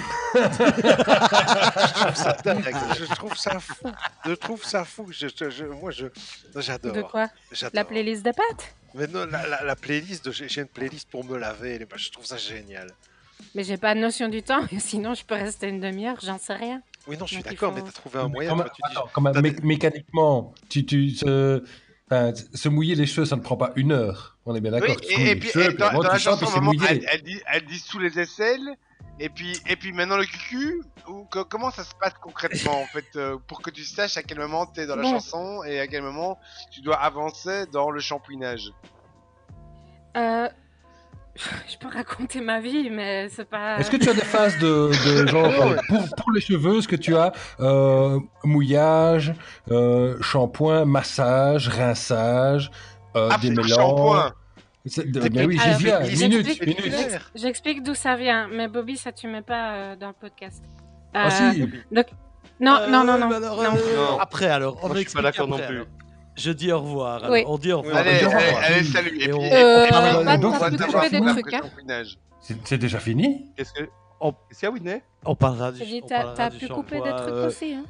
[2.03, 3.91] trouve ça dingue, je trouve ça fou,
[4.27, 5.07] je trouve ça fou.
[5.11, 6.07] Je, je- je- moi, je,
[6.57, 6.93] j'adore.
[6.93, 7.29] De quoi?
[7.73, 11.39] La playlist de pâtes Mais non, la, la- la playlist, j'ai une playlist pour me
[11.39, 12.91] laver, je trouve ça génial.
[13.55, 16.55] Mais j'ai pas de notion du temps, sinon je peux rester une demi-heure, j'en sais
[16.55, 16.83] rien.
[17.07, 18.55] Oui, non, je suis d'accord, faut- mais t'as trouvé un moyen.
[18.55, 21.63] toi, tu dis- attends, quand même, t'as mé- des- mécaniquement, tu, tu, se,
[22.11, 24.37] enfin, se mouiller les cheveux, ça ne prend pas une heure.
[24.47, 24.97] On est bien d'accord.
[25.09, 27.05] Oui, et, puis cheveux, et puis dans, avant, dans tu la chanson, puis moment, elle,
[27.11, 28.77] elle dit, elle dit sous les aisselles,
[29.19, 32.87] et puis, et puis maintenant le cucu, ou que- comment ça se passe concrètement en
[32.87, 35.11] fait, euh, pour que tu saches à quel moment tu es dans la Bon.
[35.13, 36.39] chanson et à quel moment
[36.71, 38.73] tu dois avancer dans le shampouinage
[40.17, 40.49] Euh...
[41.69, 43.79] Je peux raconter ma vie, mais c'est pas...
[43.79, 44.91] Est-ce que tu as des phases de,
[45.23, 49.35] de genre, euh, pour, pour les cheveux, est-ce que tu as euh, mouillage,
[49.71, 52.71] euh, shampoing, massage, rinçage,
[53.17, 53.51] euh, Ah, Des
[55.31, 56.01] Mais oui, j'y viens.
[56.01, 56.95] Minute, j'explique- minute.
[56.97, 60.63] j'ex- J'explique d'où ça vient, mais Bobby, ça tu mets pas euh, dans le podcast.
[61.13, 61.61] Ah si
[61.91, 62.07] donc...
[62.61, 63.29] Non, Euh, non, non, non.
[63.29, 63.71] mais alors, non.
[63.77, 64.19] euh, Non.
[64.21, 65.65] Après, alors, on Moi, je suis pas d'accord non plus.
[65.67, 65.87] alors.
[66.37, 67.17] Je dis au revoir.
[67.25, 67.31] alors.
[67.31, 67.45] Oui.
[67.47, 67.97] On dit au revoir.
[67.99, 69.19] Allez, salut.
[69.19, 71.63] Et Et on- Euh, devoir des faire trucs, hein.
[72.41, 73.89] C'est c'est déjà fini Qu'est-ce que.
[74.21, 76.69] On- Qu'est-ce qu'il y a, Whitney On parlera du on t'as parlera t'as du pu
[76.69, 77.85] couper des shampoing, trucs euh, aussi, hein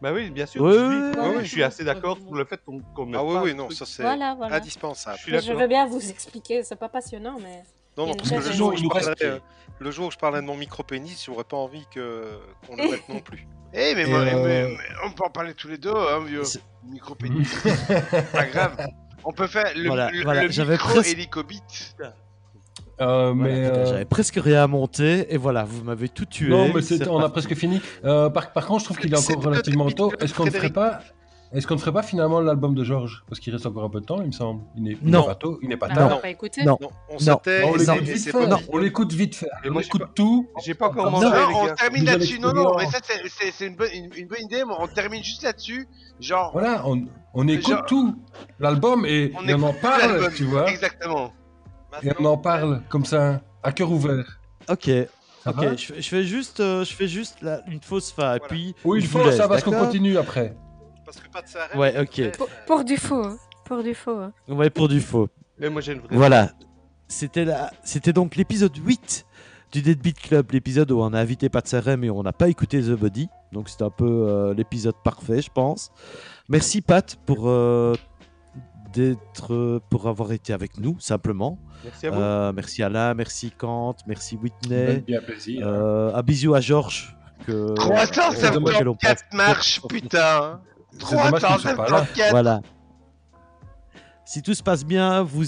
[0.00, 0.62] Bah oui, bien sûr.
[0.62, 1.44] Oui, je, oui, dis- oui, oui, oui.
[1.44, 2.80] je suis assez d'accord pour le fait qu'on
[3.14, 4.56] Ah oui, oui, non, ça c'est Voilà, voilà.
[4.56, 5.16] indispensable.
[5.18, 5.62] Je suis Mais je d'accord.
[5.62, 7.62] veux bien vous expliquer, c'est pas passionnant, mais...
[8.00, 9.38] Non, non, parce que le jour, où je parlerai, euh,
[9.78, 13.08] le jour où je parlerai de mon micro-pénis, j'aurais pas envie que qu'on le mette
[13.08, 13.46] non plus.
[13.72, 14.76] Eh, mais, euh, mais- mais
[15.06, 16.44] on peut en parler tous les deux, hein, vieux.
[16.44, 17.48] C'est- Micro pénis.
[18.32, 18.76] pas grave.
[19.22, 21.94] On peut faire le, Voilà, le, voilà, le j'avais micro presque- hélicobite.
[23.00, 26.48] Euh, mais, euh, J'avais presque rien à monter et voilà, vous m'avez tout tué.
[26.50, 27.80] Non, mais c'est- c'est on a presque fini.
[28.04, 30.12] Euh, par, par contre, je trouve qu'il est encore relativement tôt.
[30.20, 31.00] Est-ce qu'on ne ferait pas
[31.52, 33.24] Est-ce qu'on ne ferait pas finalement l'album de Georges?
[33.28, 34.62] Parce qu'il reste encore un peu de temps, il me semble.
[34.76, 35.22] Il n'est il Non.
[35.22, 36.20] n'est pas tôt, il n'est pas Bah, tard.
[36.22, 36.64] on Non.
[36.64, 36.78] Non.
[36.80, 37.64] Non, on s'était.
[37.64, 38.68] On l'écoute vite fait.
[38.72, 39.48] On l'écoute vite fait.
[39.64, 40.48] Et On écoute pas- tout.
[40.64, 42.38] J'ai pas encore mangé, ça, Non, les on termine là-dessus.
[42.38, 44.62] Non, non, mais ça, c'est- une, bonne- une, une bonne idée.
[44.64, 45.88] mais On termine juste là-dessus.
[46.20, 48.14] Genre, Voilà, on, on écoute Genre- tout.
[48.60, 50.70] L'album et, on et on en parle, tu vois.
[50.70, 51.32] Exactement.
[52.04, 54.38] Et on en parle comme ça, à cœur ouvert.
[54.68, 54.88] Ok,
[55.42, 55.76] Ça ok.
[55.76, 58.46] Je, fais- je fais juste, euh, je fais juste la- une fausse fin et Voilà.
[58.46, 58.74] puis.
[58.84, 60.54] Oui, vous laisse, ça va, parce qu'on continue après.
[61.12, 61.78] Parce que pas de.
[61.78, 62.36] Ouais, ok.
[62.36, 63.36] Pour, pour du faux, hein.
[63.64, 64.18] pour du faux.
[64.18, 64.32] hein.
[64.48, 65.28] Ouais, pour du faux.
[65.58, 66.16] Mais moi, j'ai une vraie.
[66.16, 66.50] Voilà.
[67.08, 67.72] C'était la...
[67.82, 69.26] c'était donc l'épisode 8
[69.72, 72.80] du Deadbeat Club, l'épisode où on a invité Pat Sarem et on n'a pas écouté
[72.80, 73.28] The Body.
[73.52, 75.90] Donc c'était un peu euh, l'épisode parfait, je pense.
[76.48, 77.94] Merci Pat pour euh,
[78.92, 81.58] d'être euh, pour avoir été avec nous simplement.
[81.84, 82.20] Merci à vous.
[82.20, 85.00] Euh, merci Alain, merci Kant, merci Whitney.
[85.06, 85.66] bien plaisir.
[85.66, 87.16] Euh, un bisou à Georges.
[87.46, 87.74] Que,
[88.34, 88.98] c'est auquel on 304
[89.30, 90.60] pense- marches, putain.
[90.98, 91.88] C'est dommage qu'il soit pas là.
[92.04, 92.30] 304.
[92.30, 92.60] Voilà.
[94.24, 95.44] Si tout se passe bien, vous,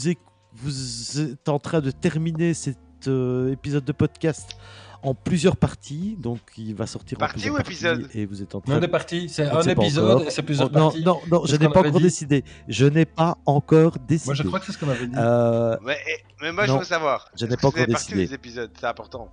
[0.54, 4.56] vous êtes en train de terminer cet euh, épisode de podcast
[5.04, 6.16] en plusieurs parties.
[6.18, 7.72] Donc, il va sortir Partie en plusieurs ou parties.
[7.72, 8.86] épisode Et vous êtes en train Non, de...
[8.86, 11.04] des parties, c'est un épisode c'est plusieurs Oh, non, parties.
[11.04, 12.02] non, non, je C'est ce n'ai pas encore dit.
[12.02, 12.44] décidé.
[12.68, 14.26] Je n'ai pas encore décidé.
[14.26, 15.14] Moi, je crois que c'est ce qu'on avait dit.
[15.16, 15.98] Euh, Mais,
[16.40, 17.28] mais moi, je Non, veux savoir.
[17.36, 18.26] je n'ai pas encore décidé.
[18.26, 19.28] des épisodes, c'est important.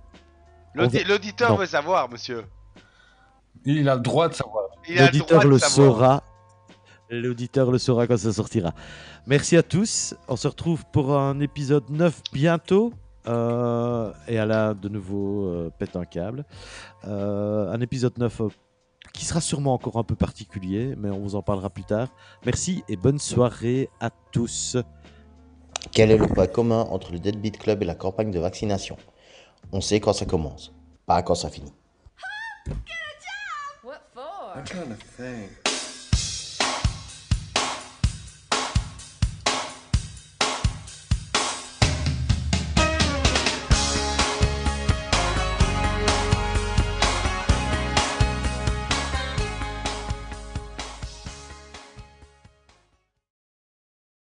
[0.74, 1.56] L'auditeur non.
[1.56, 2.44] veut savoir, monsieur.
[3.64, 4.64] Il a le droit de savoir.
[4.94, 5.92] Le L'auditeur le savoir.
[5.94, 6.22] saura.
[7.10, 8.72] L'auditeur le saura quand ça sortira.
[9.26, 10.14] Merci à tous.
[10.28, 12.92] On se retrouve pour un épisode 9 bientôt.
[13.28, 16.44] Euh, et Alain, de nouveau, euh, pète un câble.
[17.06, 18.48] Euh, un épisode 9 euh,
[19.12, 22.08] qui sera sûrement encore un peu particulier, mais on vous en parlera plus tard.
[22.44, 24.76] Merci et bonne soirée à tous.
[25.92, 28.96] Quel est le point commun entre le Deadbeat Club et la campagne de vaccination?
[29.72, 30.72] On sait quand ça commence,
[31.06, 31.72] pas quand ça finit.
[34.52, 35.59] I'm trying to think.